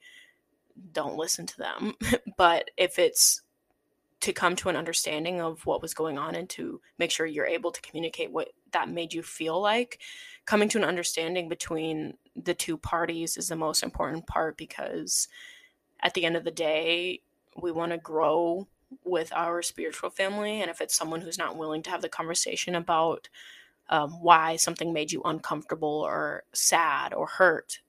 don't 0.94 1.18
listen 1.18 1.46
to 1.48 1.58
them. 1.58 1.96
but 2.38 2.72
if 2.78 2.98
it's 2.98 3.42
to 4.22 4.32
come 4.32 4.56
to 4.56 4.70
an 4.70 4.78
understanding 4.78 5.42
of 5.42 5.66
what 5.66 5.82
was 5.82 5.94
going 5.94 6.18
on 6.18 6.34
and 6.36 6.50
to 6.52 6.80
make 6.98 7.12
sure 7.12 7.26
you're 7.26 7.46
able 7.46 7.72
to 7.72 7.82
communicate 7.82 8.32
what 8.32 8.48
that 8.72 8.88
made 8.88 9.14
you 9.14 9.22
feel 9.22 9.60
like, 9.60 10.00
coming 10.46 10.70
to 10.70 10.78
an 10.78 10.86
understanding 10.86 11.50
between 11.50 12.14
the 12.38 12.54
two 12.54 12.78
parties 12.78 13.36
is 13.36 13.50
the 13.50 13.56
most 13.58 13.84
important 13.84 14.26
part 14.28 14.56
because 14.56 15.28
at 16.00 16.14
the 16.14 16.24
end 16.24 16.38
of 16.38 16.46
the 16.46 16.52
day, 16.52 17.20
we 17.62 17.74
want 17.74 17.92
to 17.92 17.98
grow 17.98 18.66
with 19.10 19.34
our 19.34 19.62
spiritual 19.62 20.10
family. 20.10 20.62
And 20.62 20.70
if 20.70 20.82
it's 20.82 20.96
someone 20.96 21.22
who's 21.22 21.38
not 21.38 21.58
willing 21.58 21.84
to 21.84 21.90
have 21.90 22.02
the 22.02 22.10
conversation 22.10 22.76
about 22.76 23.30
um, 23.90 24.12
why 24.22 24.56
something 24.56 24.94
made 24.94 25.12
you 25.12 25.22
uncomfortable 25.24 26.02
or 26.06 26.44
sad 26.54 27.14
or 27.14 27.28
hurt, 27.28 27.80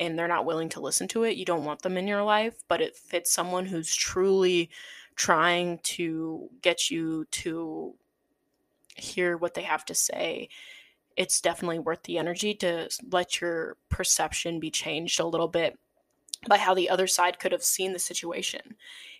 and 0.00 0.18
they're 0.18 0.28
not 0.28 0.46
willing 0.46 0.70
to 0.70 0.80
listen 0.80 1.06
to 1.08 1.24
it, 1.24 1.36
you 1.36 1.44
don't 1.44 1.64
want 1.64 1.82
them 1.82 1.96
in 1.96 2.08
your 2.08 2.22
life. 2.22 2.62
But 2.68 2.80
if 2.80 3.12
it's 3.12 3.32
someone 3.32 3.66
who's 3.66 3.94
truly 3.94 4.70
trying 5.14 5.78
to 5.82 6.48
get 6.62 6.90
you 6.90 7.26
to 7.30 7.94
hear 8.96 9.36
what 9.36 9.54
they 9.54 9.62
have 9.62 9.84
to 9.86 9.94
say 9.94 10.48
it's 11.16 11.40
definitely 11.40 11.78
worth 11.78 12.02
the 12.04 12.18
energy 12.18 12.54
to 12.54 12.88
let 13.10 13.40
your 13.40 13.76
perception 13.88 14.60
be 14.60 14.70
changed 14.70 15.20
a 15.20 15.26
little 15.26 15.48
bit 15.48 15.78
by 16.48 16.58
how 16.58 16.74
the 16.74 16.90
other 16.90 17.06
side 17.06 17.38
could 17.38 17.52
have 17.52 17.62
seen 17.62 17.92
the 17.92 17.98
situation. 17.98 18.74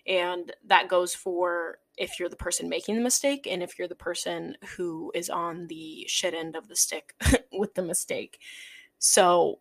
And 0.07 0.53
that 0.67 0.89
goes 0.89 1.15
for 1.15 1.79
if 1.97 2.19
you're 2.19 2.29
the 2.29 2.37
person 2.37 2.69
making 2.69 2.97
the 2.97 3.03
mistake 3.03 3.47
and 3.49 3.63
if 3.63 3.79
you're 3.79 3.89
the 3.89 3.95
person 3.95 4.57
who 4.77 5.13
is 5.15 5.31
on 5.31 5.67
the 5.69 6.05
shit 6.09 6.35
end 6.35 6.57
of 6.57 6.69
the 6.69 6.77
stick 6.77 7.15
with 7.53 7.75
the 7.75 7.83
mistake. 7.83 8.41
So, 8.99 9.61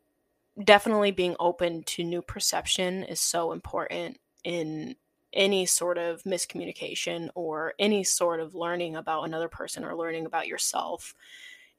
definitely 0.62 1.12
being 1.12 1.36
open 1.40 1.82
to 1.84 2.04
new 2.04 2.22
perception 2.22 3.04
is 3.04 3.20
so 3.20 3.52
important 3.52 4.20
in 4.44 4.96
any 5.34 5.66
sort 5.66 5.98
of 5.98 6.24
miscommunication 6.24 7.30
or 7.36 7.74
any 7.80 8.04
sort 8.04 8.40
of 8.40 8.54
learning 8.54 8.96
about 8.96 9.24
another 9.24 9.48
person 9.48 9.84
or 9.84 9.96
learning 9.96 10.26
about 10.26 10.48
yourself. 10.48 11.16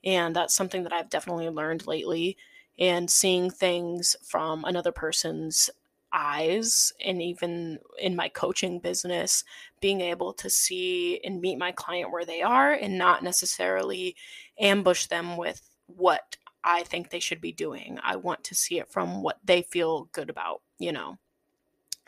And 0.05 0.35
that's 0.35 0.55
something 0.55 0.85
that 0.85 0.93
I've 0.93 1.11
definitely 1.11 1.49
learned 1.51 1.87
lately. 1.87 2.37
And 2.79 3.11
seeing 3.11 3.51
things 3.51 4.17
from 4.23 4.65
another 4.65 4.93
person's 4.93 5.71
eyes, 6.13 6.93
and 7.05 7.23
even 7.23 7.79
in 7.99 8.17
my 8.17 8.29
coaching 8.29 8.79
business, 8.79 9.45
being 9.81 10.01
able 10.01 10.33
to 10.35 10.51
see 10.51 11.21
and 11.25 11.41
meet 11.41 11.59
my 11.59 11.73
client 11.73 12.11
where 12.11 12.25
they 12.25 12.43
are 12.43 12.73
and 12.73 12.99
not 12.99 13.23
necessarily 13.23 14.17
ambush 14.59 15.07
them 15.07 15.37
with 15.37 15.71
what 15.87 16.37
I 16.65 16.83
think 16.85 17.11
they 17.11 17.21
should 17.21 17.41
be 17.41 17.53
doing. 17.53 17.99
I 18.03 18.17
want 18.17 18.45
to 18.45 18.55
see 18.55 18.79
it 18.79 18.91
from 18.91 19.23
what 19.23 19.39
they 19.45 19.63
feel 19.63 20.09
good 20.13 20.31
about, 20.31 20.63
you 20.79 20.93
know. 20.93 21.19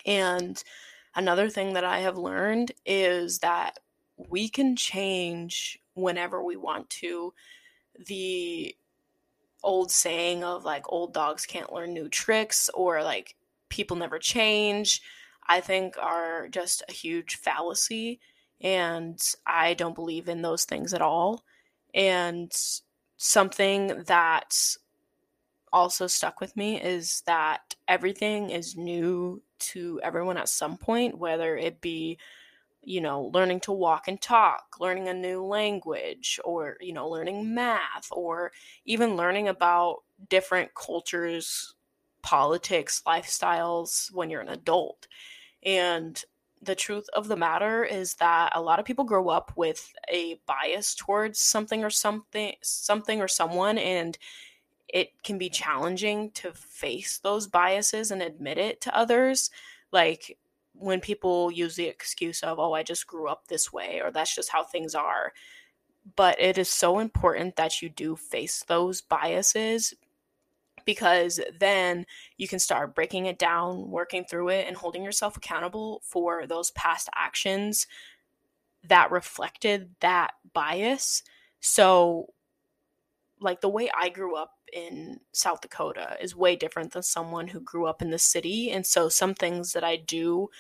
And 0.07 0.63
another 1.15 1.49
thing 1.49 1.73
that 1.75 1.85
I 1.85 2.01
have 2.01 2.19
learned 2.19 2.73
is 2.85 3.39
that 3.41 3.79
we 4.17 4.49
can 4.49 4.77
change 4.77 5.79
whenever 5.95 6.43
we 6.43 6.57
want 6.57 6.89
to 6.91 7.33
the 8.07 8.75
old 9.65 9.91
saying 9.91 10.45
of 10.45 10.65
like 10.65 10.85
old 10.89 11.13
dogs 11.13 11.47
can't 11.47 11.73
learn 11.73 11.93
new 11.93 12.09
tricks 12.09 12.71
or 12.75 13.03
like 13.03 13.35
people 13.69 13.97
never 13.97 14.19
change, 14.19 15.03
I 15.49 15.61
think 15.61 15.97
are 15.99 16.49
just 16.49 16.83
a 16.89 16.93
huge 16.93 17.37
fallacy. 17.37 18.21
And 18.61 19.21
I 19.47 19.75
don't 19.75 19.95
believe 19.95 20.29
in 20.29 20.43
those 20.43 20.65
things 20.65 20.95
at 20.95 21.03
all. 21.03 21.45
And 21.93 22.53
something 23.17 24.05
that 24.07 24.77
also 25.73 26.07
stuck 26.07 26.41
with 26.41 26.57
me 26.57 26.81
is 26.81 27.23
that 27.27 27.75
everything 27.89 28.51
is 28.51 28.77
new 28.77 29.43
to 29.59 30.01
everyone 30.03 30.37
at 30.37 30.49
some 30.49 30.77
point, 30.77 31.19
whether 31.19 31.57
it 31.57 31.81
be 31.81 32.19
you 32.87 33.01
know, 33.01 33.31
learning 33.35 33.61
to 33.61 33.73
walk 33.73 34.09
and 34.09 34.21
talk, 34.21 34.77
learning 34.81 35.09
a 35.09 35.15
new 35.15 35.43
language, 35.45 36.41
or, 36.45 36.77
you 36.81 36.93
know, 36.93 37.09
learning 37.09 37.55
math, 37.55 38.09
or 38.11 38.53
even 38.85 39.17
learning 39.17 39.49
about 39.49 40.03
different 40.29 40.75
cultures, 40.75 41.75
politics, 42.23 43.03
lifestyles 43.07 44.13
when 44.13 44.31
you're 44.31 44.41
an 44.41 44.49
adult. 44.49 45.09
And 45.65 46.23
the 46.63 46.75
truth 46.75 47.07
of 47.15 47.29
the 47.29 47.37
matter 47.37 47.85
is 47.85 48.15
that 48.15 48.53
a 48.55 48.63
lot 48.63 48.79
of 48.79 48.85
people 48.85 49.05
grow 49.05 49.29
up 49.29 49.53
with 49.57 49.93
a 50.09 50.41
bias 50.47 50.95
towards 50.95 51.39
something 51.39 51.85
or 51.85 51.91
something 51.91 52.55
something 52.63 53.21
or 53.21 53.29
someone 53.29 53.77
and 53.79 54.17
it 54.89 55.11
can 55.23 55.39
be 55.39 55.49
challenging 55.49 56.31
to 56.31 56.53
face 56.53 57.19
those 57.19 57.47
biases 57.47 58.11
and 58.11 58.23
admit 58.23 58.59
it 58.59 58.81
to 58.81 58.97
others 58.97 59.51
like 59.93 60.39
when 60.75 61.01
people 61.01 61.51
use 61.51 61.77
the 61.77 61.87
excuse 61.87 62.43
of, 62.43 62.59
oh, 62.59 62.73
I 62.73 62.83
just 62.83 63.07
grew 63.07 63.29
up 63.29 63.47
this 63.47 63.73
way, 63.73 64.01
or 64.03 64.11
that's 64.11 64.35
just 64.35 64.51
how 64.51 64.65
things 64.65 64.95
are. 64.95 65.33
But 66.17 66.41
it 66.41 66.59
is 66.59 66.69
so 66.69 66.99
important 66.99 67.57
that 67.57 67.81
you 67.81 67.89
do 67.89 68.17
face 68.17 68.63
those 68.67 69.01
biases 69.01 69.95
because 70.85 71.41
then 71.59 72.05
you 72.37 72.47
can 72.47 72.59
start 72.59 72.95
breaking 72.95 73.27
it 73.27 73.39
down, 73.39 73.91
working 73.91 74.25
through 74.25 74.51
it, 74.51 74.67
and 74.67 74.77
holding 74.77 75.03
yourself 75.03 75.37
accountable 75.37 76.03
for 76.05 76.47
those 76.47 76.71
past 76.73 77.09
actions 77.15 77.87
that 78.89 79.11
reflected 79.11 79.91
that 80.01 80.33
bias. 80.53 81.23
So, 81.61 82.27
like 83.45 83.61
the 83.61 83.69
way 83.69 83.91
I 83.97 84.09
grew 84.09 84.37
up 84.37 84.55
in 84.73 85.21
South 85.33 85.61
Dakota 85.61 86.17
is 86.21 86.35
way 86.35 86.57
different 86.57 86.93
than 86.93 87.03
someone 87.03 87.47
who 87.47 87.61
grew 87.61 87.87
up 87.87 88.03
in 88.03 88.11
the 88.11 88.19
city. 88.19 88.71
And 88.71 88.85
so, 88.85 89.09
some 89.09 89.35
things 89.35 89.75
that 89.75 89.85
I 89.85 89.97
do 89.97 90.51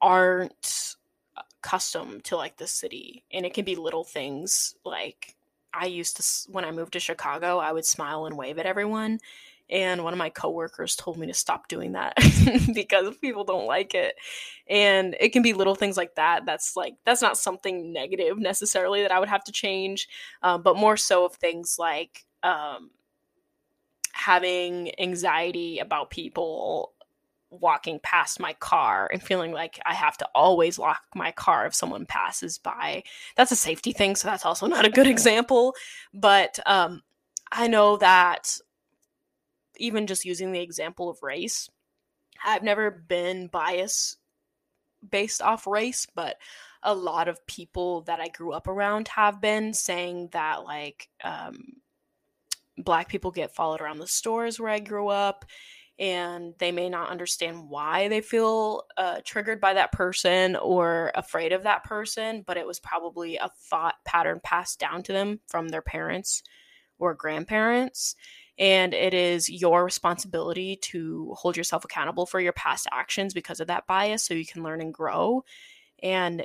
aren't 0.00 0.96
uh, 1.36 1.42
custom 1.62 2.20
to 2.22 2.36
like 2.36 2.58
the 2.58 2.66
city. 2.66 3.24
And 3.32 3.44
it 3.44 3.54
can 3.54 3.64
be 3.64 3.74
little 3.74 4.04
things 4.04 4.76
like 4.84 5.36
I 5.72 5.86
used 5.86 6.16
to, 6.16 6.52
when 6.52 6.64
I 6.64 6.70
moved 6.70 6.92
to 6.92 7.00
Chicago, 7.00 7.58
I 7.58 7.72
would 7.72 7.86
smile 7.86 8.26
and 8.26 8.36
wave 8.36 8.58
at 8.58 8.66
everyone 8.66 9.20
and 9.70 10.02
one 10.02 10.12
of 10.12 10.18
my 10.18 10.30
coworkers 10.30 10.96
told 10.96 11.16
me 11.16 11.26
to 11.26 11.34
stop 11.34 11.68
doing 11.68 11.92
that 11.92 12.14
because 12.74 13.16
people 13.18 13.44
don't 13.44 13.66
like 13.66 13.94
it 13.94 14.14
and 14.68 15.16
it 15.20 15.30
can 15.30 15.42
be 15.42 15.52
little 15.52 15.74
things 15.74 15.96
like 15.96 16.14
that 16.16 16.44
that's 16.44 16.76
like 16.76 16.94
that's 17.04 17.22
not 17.22 17.36
something 17.36 17.92
negative 17.92 18.38
necessarily 18.38 19.02
that 19.02 19.12
i 19.12 19.18
would 19.18 19.28
have 19.28 19.44
to 19.44 19.52
change 19.52 20.08
um, 20.42 20.62
but 20.62 20.76
more 20.76 20.96
so 20.96 21.24
of 21.24 21.34
things 21.34 21.76
like 21.78 22.24
um, 22.42 22.90
having 24.12 24.92
anxiety 25.00 25.78
about 25.78 26.10
people 26.10 26.92
walking 27.50 27.98
past 28.02 28.38
my 28.38 28.52
car 28.54 29.08
and 29.12 29.22
feeling 29.22 29.52
like 29.52 29.80
I 29.84 29.94
have 29.94 30.16
to 30.18 30.28
always 30.34 30.78
lock 30.78 31.02
my 31.14 31.32
car 31.32 31.66
if 31.66 31.74
someone 31.74 32.06
passes 32.06 32.58
by. 32.58 33.02
That's 33.36 33.52
a 33.52 33.56
safety 33.56 33.92
thing, 33.92 34.16
so 34.16 34.28
that's 34.28 34.46
also 34.46 34.66
not 34.66 34.84
a 34.84 34.90
good 34.90 35.06
example. 35.06 35.74
But 36.14 36.58
um, 36.66 37.02
I 37.50 37.66
know 37.66 37.96
that 37.98 38.56
even 39.80 40.06
just 40.06 40.24
using 40.24 40.52
the 40.52 40.60
example 40.60 41.08
of 41.08 41.22
race, 41.22 41.68
I've 42.44 42.62
never 42.62 42.90
been 42.90 43.48
biased 43.48 44.18
based 45.08 45.42
off 45.42 45.66
race, 45.66 46.06
but 46.14 46.36
a 46.82 46.94
lot 46.94 47.28
of 47.28 47.46
people 47.46 48.02
that 48.02 48.20
I 48.20 48.28
grew 48.28 48.52
up 48.52 48.68
around 48.68 49.08
have 49.08 49.40
been 49.40 49.74
saying 49.74 50.30
that, 50.32 50.64
like, 50.64 51.08
um, 51.22 51.56
black 52.78 53.08
people 53.08 53.30
get 53.30 53.54
followed 53.54 53.80
around 53.80 53.98
the 53.98 54.06
stores 54.06 54.58
where 54.58 54.70
I 54.70 54.78
grew 54.78 55.08
up, 55.08 55.44
and 55.98 56.54
they 56.58 56.72
may 56.72 56.88
not 56.88 57.10
understand 57.10 57.68
why 57.68 58.08
they 58.08 58.22
feel 58.22 58.84
uh, 58.96 59.20
triggered 59.24 59.60
by 59.60 59.74
that 59.74 59.92
person 59.92 60.56
or 60.56 61.12
afraid 61.14 61.52
of 61.52 61.64
that 61.64 61.84
person, 61.84 62.42
but 62.46 62.56
it 62.56 62.66
was 62.66 62.80
probably 62.80 63.36
a 63.36 63.50
thought 63.68 63.96
pattern 64.06 64.40
passed 64.42 64.78
down 64.78 65.02
to 65.02 65.12
them 65.12 65.40
from 65.46 65.68
their 65.68 65.82
parents 65.82 66.42
or 66.98 67.14
grandparents 67.14 68.14
and 68.60 68.92
it 68.92 69.14
is 69.14 69.48
your 69.48 69.82
responsibility 69.82 70.76
to 70.76 71.32
hold 71.34 71.56
yourself 71.56 71.82
accountable 71.82 72.26
for 72.26 72.38
your 72.38 72.52
past 72.52 72.86
actions 72.92 73.32
because 73.32 73.58
of 73.58 73.68
that 73.68 73.86
bias 73.86 74.22
so 74.22 74.34
you 74.34 74.44
can 74.44 74.62
learn 74.62 74.82
and 74.82 74.92
grow. 74.92 75.42
And 76.02 76.44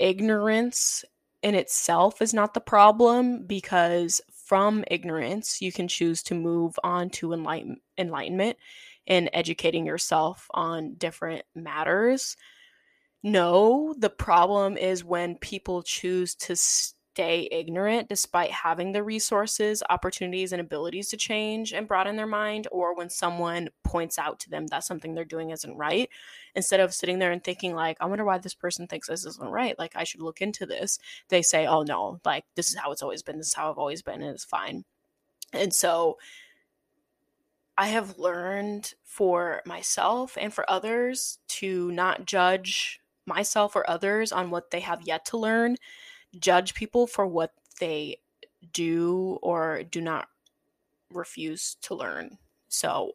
ignorance 0.00 1.04
in 1.44 1.54
itself 1.54 2.20
is 2.20 2.34
not 2.34 2.54
the 2.54 2.60
problem 2.60 3.46
because 3.46 4.20
from 4.32 4.84
ignorance 4.90 5.62
you 5.62 5.70
can 5.70 5.86
choose 5.86 6.24
to 6.24 6.34
move 6.34 6.76
on 6.82 7.08
to 7.10 7.32
enlighten- 7.32 7.80
enlightenment 7.96 8.56
and 9.06 9.30
educating 9.32 9.86
yourself 9.86 10.48
on 10.52 10.94
different 10.94 11.44
matters. 11.54 12.36
No 13.22 13.94
the 13.96 14.10
problem 14.10 14.76
is 14.76 15.04
when 15.04 15.36
people 15.36 15.84
choose 15.84 16.34
to 16.34 16.56
st- 16.56 16.96
stay 17.12 17.46
ignorant 17.52 18.08
despite 18.08 18.50
having 18.50 18.92
the 18.92 19.02
resources, 19.02 19.82
opportunities, 19.90 20.52
and 20.52 20.60
abilities 20.60 21.10
to 21.10 21.16
change 21.16 21.74
and 21.74 21.86
broaden 21.86 22.16
their 22.16 22.26
mind, 22.26 22.66
or 22.72 22.94
when 22.94 23.10
someone 23.10 23.68
points 23.84 24.18
out 24.18 24.40
to 24.40 24.48
them 24.48 24.66
that 24.68 24.82
something 24.82 25.14
they're 25.14 25.24
doing 25.24 25.50
isn't 25.50 25.76
right, 25.76 26.08
instead 26.54 26.80
of 26.80 26.94
sitting 26.94 27.18
there 27.18 27.30
and 27.30 27.44
thinking, 27.44 27.74
like, 27.74 27.98
I 28.00 28.06
wonder 28.06 28.24
why 28.24 28.38
this 28.38 28.54
person 28.54 28.86
thinks 28.86 29.08
this 29.08 29.26
isn't 29.26 29.50
right. 29.50 29.78
Like, 29.78 29.94
I 29.94 30.04
should 30.04 30.22
look 30.22 30.40
into 30.40 30.64
this. 30.64 30.98
They 31.28 31.42
say, 31.42 31.66
oh 31.66 31.82
no, 31.82 32.18
like, 32.24 32.44
this 32.54 32.70
is 32.70 32.78
how 32.78 32.92
it's 32.92 33.02
always 33.02 33.22
been. 33.22 33.36
This 33.36 33.48
is 33.48 33.54
how 33.54 33.70
I've 33.70 33.78
always 33.78 34.00
been, 34.00 34.22
and 34.22 34.30
it's 34.34 34.44
fine. 34.44 34.84
And 35.52 35.74
so, 35.74 36.16
I 37.76 37.86
have 37.88 38.18
learned 38.18 38.94
for 39.04 39.60
myself 39.66 40.38
and 40.40 40.52
for 40.52 40.70
others 40.70 41.38
to 41.48 41.90
not 41.90 42.26
judge 42.26 43.00
myself 43.26 43.76
or 43.76 43.88
others 43.88 44.32
on 44.32 44.50
what 44.50 44.70
they 44.70 44.80
have 44.80 45.02
yet 45.06 45.24
to 45.26 45.36
learn 45.36 45.76
judge 46.38 46.74
people 46.74 47.06
for 47.06 47.26
what 47.26 47.52
they 47.80 48.18
do 48.72 49.38
or 49.42 49.82
do 49.82 50.00
not 50.00 50.28
refuse 51.12 51.76
to 51.82 51.94
learn. 51.94 52.38
So, 52.68 53.12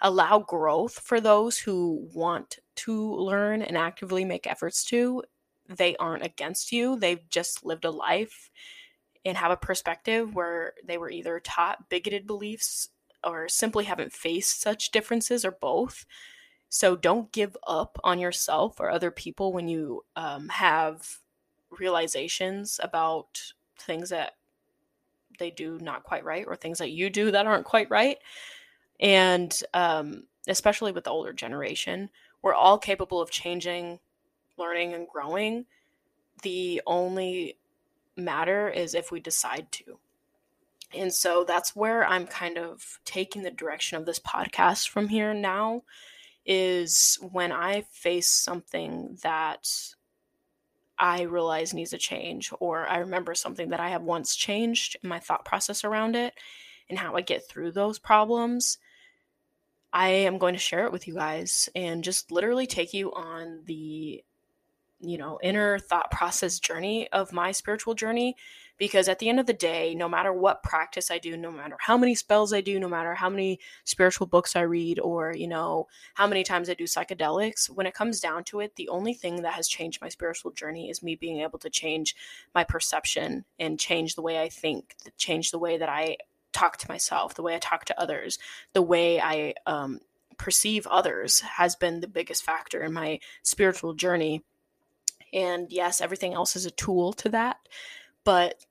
allow 0.00 0.38
growth 0.38 0.98
for 0.98 1.20
those 1.20 1.58
who 1.58 2.08
want 2.14 2.58
to 2.74 3.14
learn 3.16 3.60
and 3.60 3.76
actively 3.76 4.24
make 4.24 4.46
efforts 4.46 4.84
to. 4.86 5.22
They 5.68 5.96
aren't 5.96 6.24
against 6.24 6.72
you, 6.72 6.98
they've 6.98 7.28
just 7.28 7.64
lived 7.64 7.84
a 7.84 7.90
life 7.90 8.50
and 9.24 9.36
have 9.36 9.50
a 9.50 9.56
perspective 9.56 10.34
where 10.34 10.74
they 10.84 10.96
were 10.98 11.10
either 11.10 11.40
taught 11.40 11.88
bigoted 11.88 12.26
beliefs 12.26 12.88
or 13.24 13.48
simply 13.48 13.84
haven't 13.84 14.12
faced 14.12 14.60
such 14.60 14.90
differences 14.90 15.44
or 15.44 15.52
both. 15.52 16.06
So 16.70 16.96
don't 16.96 17.32
give 17.32 17.56
up 17.66 17.98
on 18.04 18.18
yourself 18.18 18.80
or 18.80 18.90
other 18.90 19.10
people 19.10 19.52
when 19.52 19.68
you 19.68 20.04
um, 20.16 20.48
have 20.48 21.19
realizations 21.78 22.80
about 22.82 23.40
things 23.78 24.10
that 24.10 24.34
they 25.38 25.50
do 25.50 25.78
not 25.80 26.04
quite 26.04 26.24
right 26.24 26.44
or 26.46 26.56
things 26.56 26.78
that 26.78 26.90
you 26.90 27.10
do 27.10 27.30
that 27.30 27.46
aren't 27.46 27.64
quite 27.64 27.90
right. 27.90 28.18
And 28.98 29.58
um, 29.72 30.24
especially 30.48 30.92
with 30.92 31.04
the 31.04 31.10
older 31.10 31.32
generation, 31.32 32.10
we're 32.42 32.54
all 32.54 32.78
capable 32.78 33.20
of 33.20 33.30
changing, 33.30 33.98
learning, 34.58 34.94
and 34.94 35.08
growing. 35.08 35.66
The 36.42 36.82
only 36.86 37.56
matter 38.16 38.68
is 38.68 38.94
if 38.94 39.10
we 39.10 39.20
decide 39.20 39.70
to. 39.72 39.98
And 40.94 41.12
so 41.12 41.44
that's 41.44 41.76
where 41.76 42.04
I'm 42.04 42.26
kind 42.26 42.58
of 42.58 42.98
taking 43.04 43.42
the 43.42 43.50
direction 43.50 43.96
of 43.96 44.06
this 44.06 44.18
podcast 44.18 44.88
from 44.88 45.08
here 45.08 45.32
now 45.32 45.82
is 46.44 47.18
when 47.30 47.52
I 47.52 47.82
face 47.90 48.28
something 48.28 49.18
that 49.22 49.70
I 51.00 51.22
realize 51.22 51.72
needs 51.72 51.94
a 51.94 51.98
change, 51.98 52.52
or 52.60 52.86
I 52.86 52.98
remember 52.98 53.34
something 53.34 53.70
that 53.70 53.80
I 53.80 53.88
have 53.88 54.02
once 54.02 54.36
changed 54.36 54.98
my 55.02 55.18
thought 55.18 55.46
process 55.46 55.82
around 55.82 56.14
it 56.14 56.34
and 56.90 56.98
how 56.98 57.16
I 57.16 57.22
get 57.22 57.48
through 57.48 57.72
those 57.72 57.98
problems. 57.98 58.76
I 59.92 60.08
am 60.10 60.36
going 60.36 60.52
to 60.52 60.60
share 60.60 60.84
it 60.84 60.92
with 60.92 61.08
you 61.08 61.14
guys 61.14 61.70
and 61.74 62.04
just 62.04 62.30
literally 62.30 62.66
take 62.66 62.92
you 62.92 63.12
on 63.14 63.62
the 63.64 64.22
you 65.00 65.16
know 65.16 65.38
inner 65.42 65.78
thought 65.78 66.10
process 66.10 66.58
journey 66.58 67.08
of 67.12 67.32
my 67.32 67.50
spiritual 67.50 67.94
journey 67.94 68.36
because 68.80 69.08
at 69.08 69.20
the 69.20 69.28
end 69.28 69.38
of 69.38 69.46
the 69.46 69.52
day 69.52 69.94
no 69.94 70.08
matter 70.08 70.32
what 70.32 70.64
practice 70.64 71.10
i 71.10 71.18
do 71.18 71.36
no 71.36 71.52
matter 71.52 71.76
how 71.78 71.96
many 71.96 72.14
spells 72.16 72.52
i 72.52 72.60
do 72.60 72.80
no 72.80 72.88
matter 72.88 73.14
how 73.14 73.30
many 73.30 73.60
spiritual 73.84 74.26
books 74.26 74.56
i 74.56 74.60
read 74.60 74.98
or 74.98 75.32
you 75.36 75.46
know 75.46 75.86
how 76.14 76.26
many 76.26 76.42
times 76.42 76.68
i 76.68 76.74
do 76.74 76.84
psychedelics 76.84 77.70
when 77.70 77.86
it 77.86 77.94
comes 77.94 78.18
down 78.18 78.42
to 78.42 78.58
it 78.58 78.74
the 78.74 78.88
only 78.88 79.14
thing 79.14 79.42
that 79.42 79.52
has 79.52 79.68
changed 79.68 80.00
my 80.00 80.08
spiritual 80.08 80.50
journey 80.50 80.90
is 80.90 81.02
me 81.02 81.14
being 81.14 81.40
able 81.40 81.58
to 81.58 81.70
change 81.70 82.16
my 82.54 82.64
perception 82.64 83.44
and 83.60 83.78
change 83.78 84.16
the 84.16 84.22
way 84.22 84.40
i 84.40 84.48
think 84.48 84.96
change 85.16 85.52
the 85.52 85.58
way 85.58 85.78
that 85.78 85.88
i 85.88 86.16
talk 86.52 86.76
to 86.78 86.88
myself 86.88 87.34
the 87.34 87.42
way 87.42 87.54
i 87.54 87.58
talk 87.58 87.84
to 87.84 88.00
others 88.00 88.38
the 88.72 88.82
way 88.82 89.20
i 89.20 89.54
um, 89.66 90.00
perceive 90.36 90.86
others 90.88 91.40
has 91.40 91.76
been 91.76 92.00
the 92.00 92.08
biggest 92.08 92.42
factor 92.42 92.82
in 92.82 92.92
my 92.92 93.20
spiritual 93.42 93.94
journey 93.94 94.42
and 95.32 95.70
yes, 95.70 96.00
everything 96.00 96.34
else 96.34 96.56
is 96.56 96.66
a 96.66 96.70
tool 96.70 97.12
to 97.14 97.28
that. 97.30 97.58
But 98.24 98.64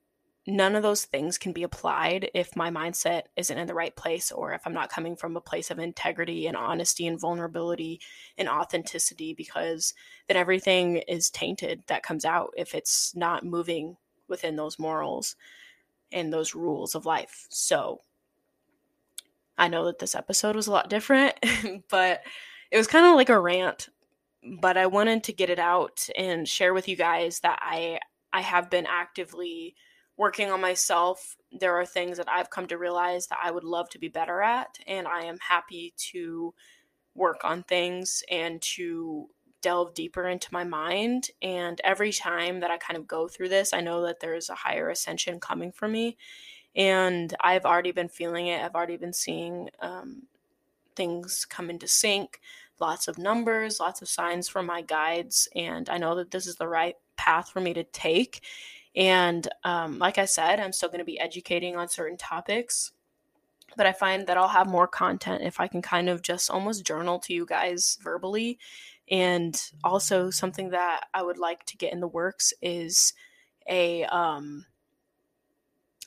none 0.49 0.75
of 0.75 0.83
those 0.83 1.05
things 1.05 1.37
can 1.37 1.53
be 1.53 1.63
applied 1.63 2.29
if 2.33 2.55
my 2.55 2.69
mindset 2.69 3.23
isn't 3.35 3.57
in 3.57 3.67
the 3.67 3.73
right 3.73 3.95
place 3.95 4.31
or 4.31 4.53
if 4.53 4.65
I'm 4.65 4.73
not 4.73 4.89
coming 4.89 5.15
from 5.15 5.35
a 5.35 5.41
place 5.41 5.71
of 5.71 5.79
integrity 5.79 6.47
and 6.47 6.57
honesty 6.57 7.07
and 7.07 7.19
vulnerability 7.19 7.99
and 8.37 8.49
authenticity, 8.49 9.33
because 9.33 9.93
then 10.27 10.37
everything 10.37 10.97
is 10.97 11.29
tainted 11.29 11.83
that 11.87 12.03
comes 12.03 12.25
out 12.25 12.53
if 12.57 12.75
it's 12.75 13.15
not 13.15 13.45
moving 13.45 13.97
within 14.27 14.55
those 14.55 14.79
morals 14.79 15.35
and 16.11 16.31
those 16.33 16.55
rules 16.55 16.95
of 16.95 17.05
life. 17.05 17.47
So 17.49 18.01
I 19.57 19.67
know 19.67 19.85
that 19.85 19.99
this 19.99 20.15
episode 20.15 20.55
was 20.55 20.67
a 20.67 20.71
lot 20.71 20.89
different, 20.89 21.35
but 21.89 22.21
it 22.71 22.77
was 22.77 22.87
kind 22.87 23.05
of 23.05 23.15
like 23.15 23.29
a 23.29 23.39
rant 23.39 23.89
but 24.41 24.77
I 24.77 24.85
wanted 24.85 25.23
to 25.25 25.33
get 25.33 25.49
it 25.49 25.59
out 25.59 26.07
and 26.17 26.47
share 26.47 26.73
with 26.73 26.87
you 26.87 26.95
guys 26.95 27.41
that 27.41 27.59
I 27.61 27.99
I 28.31 28.41
have 28.41 28.69
been 28.69 28.85
actively 28.87 29.75
working 30.19 30.51
on 30.51 30.59
myself. 30.59 31.37
There 31.49 31.79
are 31.79 31.85
things 31.85 32.17
that 32.17 32.27
I've 32.29 32.49
come 32.49 32.67
to 32.67 32.77
realize 32.77 33.27
that 33.27 33.39
I 33.41 33.51
would 33.51 33.63
love 33.63 33.89
to 33.91 33.99
be 33.99 34.09
better 34.09 34.41
at 34.41 34.77
and 34.85 35.07
I 35.07 35.21
am 35.21 35.37
happy 35.39 35.93
to 36.11 36.53
work 37.15 37.39
on 37.45 37.63
things 37.63 38.21
and 38.29 38.61
to 38.61 39.29
delve 39.61 39.93
deeper 39.93 40.27
into 40.27 40.49
my 40.51 40.65
mind 40.65 41.29
and 41.41 41.79
every 41.85 42.11
time 42.11 42.59
that 42.59 42.69
I 42.69 42.77
kind 42.77 42.97
of 42.97 43.07
go 43.07 43.29
through 43.29 43.47
this, 43.47 43.73
I 43.73 43.79
know 43.79 44.05
that 44.05 44.19
there's 44.19 44.49
a 44.49 44.55
higher 44.55 44.89
ascension 44.89 45.39
coming 45.39 45.71
for 45.71 45.87
me 45.87 46.17
and 46.75 47.33
I've 47.39 47.65
already 47.65 47.91
been 47.91 48.09
feeling 48.09 48.47
it. 48.47 48.61
I've 48.61 48.75
already 48.75 48.97
been 48.97 49.13
seeing 49.13 49.69
um, 49.79 50.23
things 50.97 51.45
come 51.49 51.69
into 51.69 51.87
sync 51.87 52.41
lots 52.81 53.07
of 53.07 53.17
numbers, 53.17 53.79
lots 53.79 54.01
of 54.01 54.09
signs 54.09 54.47
from 54.47 54.65
my 54.65 54.81
guides, 54.81 55.47
and 55.55 55.89
I 55.89 55.97
know 55.97 56.15
that 56.15 56.31
this 56.31 56.47
is 56.47 56.55
the 56.55 56.67
right 56.67 56.95
path 57.17 57.49
for 57.49 57.59
me 57.59 57.73
to 57.73 57.83
take. 57.83 58.41
And 58.95 59.47
um, 59.63 59.99
like 59.99 60.17
I 60.17 60.25
said, 60.25 60.59
I'm 60.59 60.73
still 60.73 60.89
going 60.89 60.99
to 60.99 61.05
be 61.05 61.19
educating 61.19 61.75
on 61.75 61.89
certain 61.89 62.17
topics 62.17 62.91
but 63.77 63.85
I 63.85 63.93
find 63.93 64.27
that 64.27 64.37
I'll 64.37 64.47
have 64.47 64.67
more 64.67 64.87
content 64.87 65.43
if 65.43 65.59
I 65.59 65.67
can 65.67 65.81
kind 65.81 66.09
of 66.09 66.21
just 66.21 66.49
almost 66.49 66.85
journal 66.85 67.19
to 67.19 67.33
you 67.33 67.45
guys 67.45 67.97
verbally. 68.01 68.59
And 69.09 69.59
also, 69.83 70.29
something 70.29 70.69
that 70.69 71.07
I 71.13 71.23
would 71.23 71.37
like 71.37 71.65
to 71.65 71.77
get 71.77 71.93
in 71.93 71.99
the 71.99 72.07
works 72.07 72.53
is 72.61 73.13
a 73.67 74.05
um, 74.05 74.65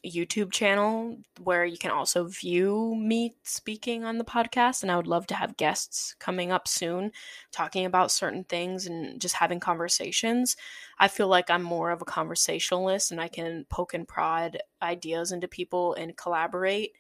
YouTube 0.05 0.51
channel 0.51 1.19
where 1.43 1.65
you 1.65 1.79
can 1.79 1.91
also 1.91 2.25
view 2.25 2.95
me 2.97 3.35
speaking 3.45 4.05
on 4.05 4.19
the 4.19 4.25
podcast. 4.25 4.83
And 4.83 4.91
I 4.91 4.97
would 4.97 5.07
love 5.07 5.27
to 5.29 5.35
have 5.35 5.57
guests 5.57 6.15
coming 6.19 6.51
up 6.51 6.67
soon 6.67 7.13
talking 7.53 7.85
about 7.85 8.11
certain 8.11 8.45
things 8.45 8.87
and 8.87 9.21
just 9.21 9.37
having 9.37 9.61
conversations. 9.61 10.57
I 10.99 11.09
feel 11.09 11.29
like 11.29 11.51
I'm 11.51 11.63
more 11.63 11.91
of 11.91 12.03
a 12.03 12.07
conversationalist 12.07 13.13
and 13.13 13.21
I 13.21 13.29
can 13.29 13.65
poke 13.69 13.95
and 13.95 14.07
prod 14.07 14.59
ideas 14.81 15.31
into 15.31 15.47
people 15.47 15.95
and 15.95 16.17
collaborate 16.17 16.93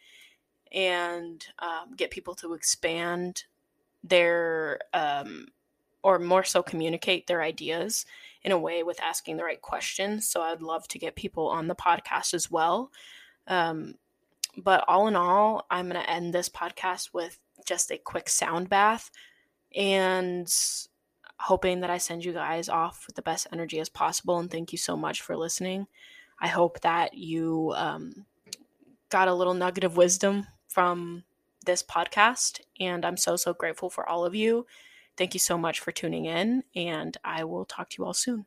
and 0.71 1.45
um, 1.59 1.95
get 1.97 2.11
people 2.11 2.35
to 2.37 2.55
expand 2.55 3.45
their 4.05 4.79
um, 4.95 5.47
or 6.03 6.19
more 6.19 6.45
so 6.45 6.63
communicate 6.63 7.27
their 7.27 7.43
ideas 7.43 8.05
in 8.45 8.53
a 8.53 8.59
way 8.59 8.83
with 8.83 9.01
asking 9.01 9.37
the 9.37 9.45
right 9.45 9.61
questions. 9.61 10.29
So 10.29 10.43
I'd 10.43 10.63
love 10.63 10.89
to 10.89 10.99
get 10.99 11.17
people 11.17 11.49
on 11.49 11.69
the 11.69 11.75
podcast 11.75 12.35
as 12.35 12.51
well. 12.51 12.91
Um, 13.47 13.95
but 14.57 14.85
all 14.89 15.09
in 15.09 15.17
all, 15.17 15.67
I'm 15.71 15.89
going 15.89 16.03
to 16.03 16.11
end 16.11 16.33
this 16.33 16.49
podcast 16.49 17.11
with 17.13 17.39
just 17.65 17.91
a 17.91 17.99
quick 17.99 18.29
sound 18.29 18.69
bath 18.69 19.11
and 19.75 20.53
hoping 21.39 21.81
that 21.81 21.91
I 21.91 21.99
send 21.99 22.25
you 22.25 22.33
guys 22.33 22.69
off 22.69 23.05
with 23.07 23.17
the 23.17 23.23
best 23.23 23.47
energy 23.53 23.81
as 23.81 23.89
possible. 23.89 24.39
And 24.39 24.51
thank 24.51 24.73
you 24.73 24.79
so 24.79 24.97
much 24.97 25.23
for 25.23 25.37
listening. 25.37 25.87
I 26.41 26.49
hope 26.49 26.81
that 26.81 27.15
you 27.15 27.73
um, 27.77 28.27
got 29.11 29.29
a 29.29 29.35
little 29.35 29.55
nugget 29.55 29.85
of 29.85 29.97
wisdom 29.97 30.47
from 30.69 31.25
this 31.65 31.83
podcast. 31.83 32.61
And 32.81 33.05
I'm 33.05 33.17
so, 33.17 33.37
so 33.37 33.55
grateful 33.55 33.91
for 33.91 34.09
all 34.09 34.25
of 34.25 34.35
you. 34.35 34.67
Thank 35.17 35.35
you 35.35 35.41
so 35.41 35.57
much 35.59 35.81
for 35.81 35.93
tuning 35.93 36.27
in, 36.27 36.65
and 36.75 37.17
I 37.25 37.45
will 37.45 37.65
talk 37.65 37.91
to 37.91 37.97
you 38.03 38.05
all 38.07 38.15
soon. 38.15 38.47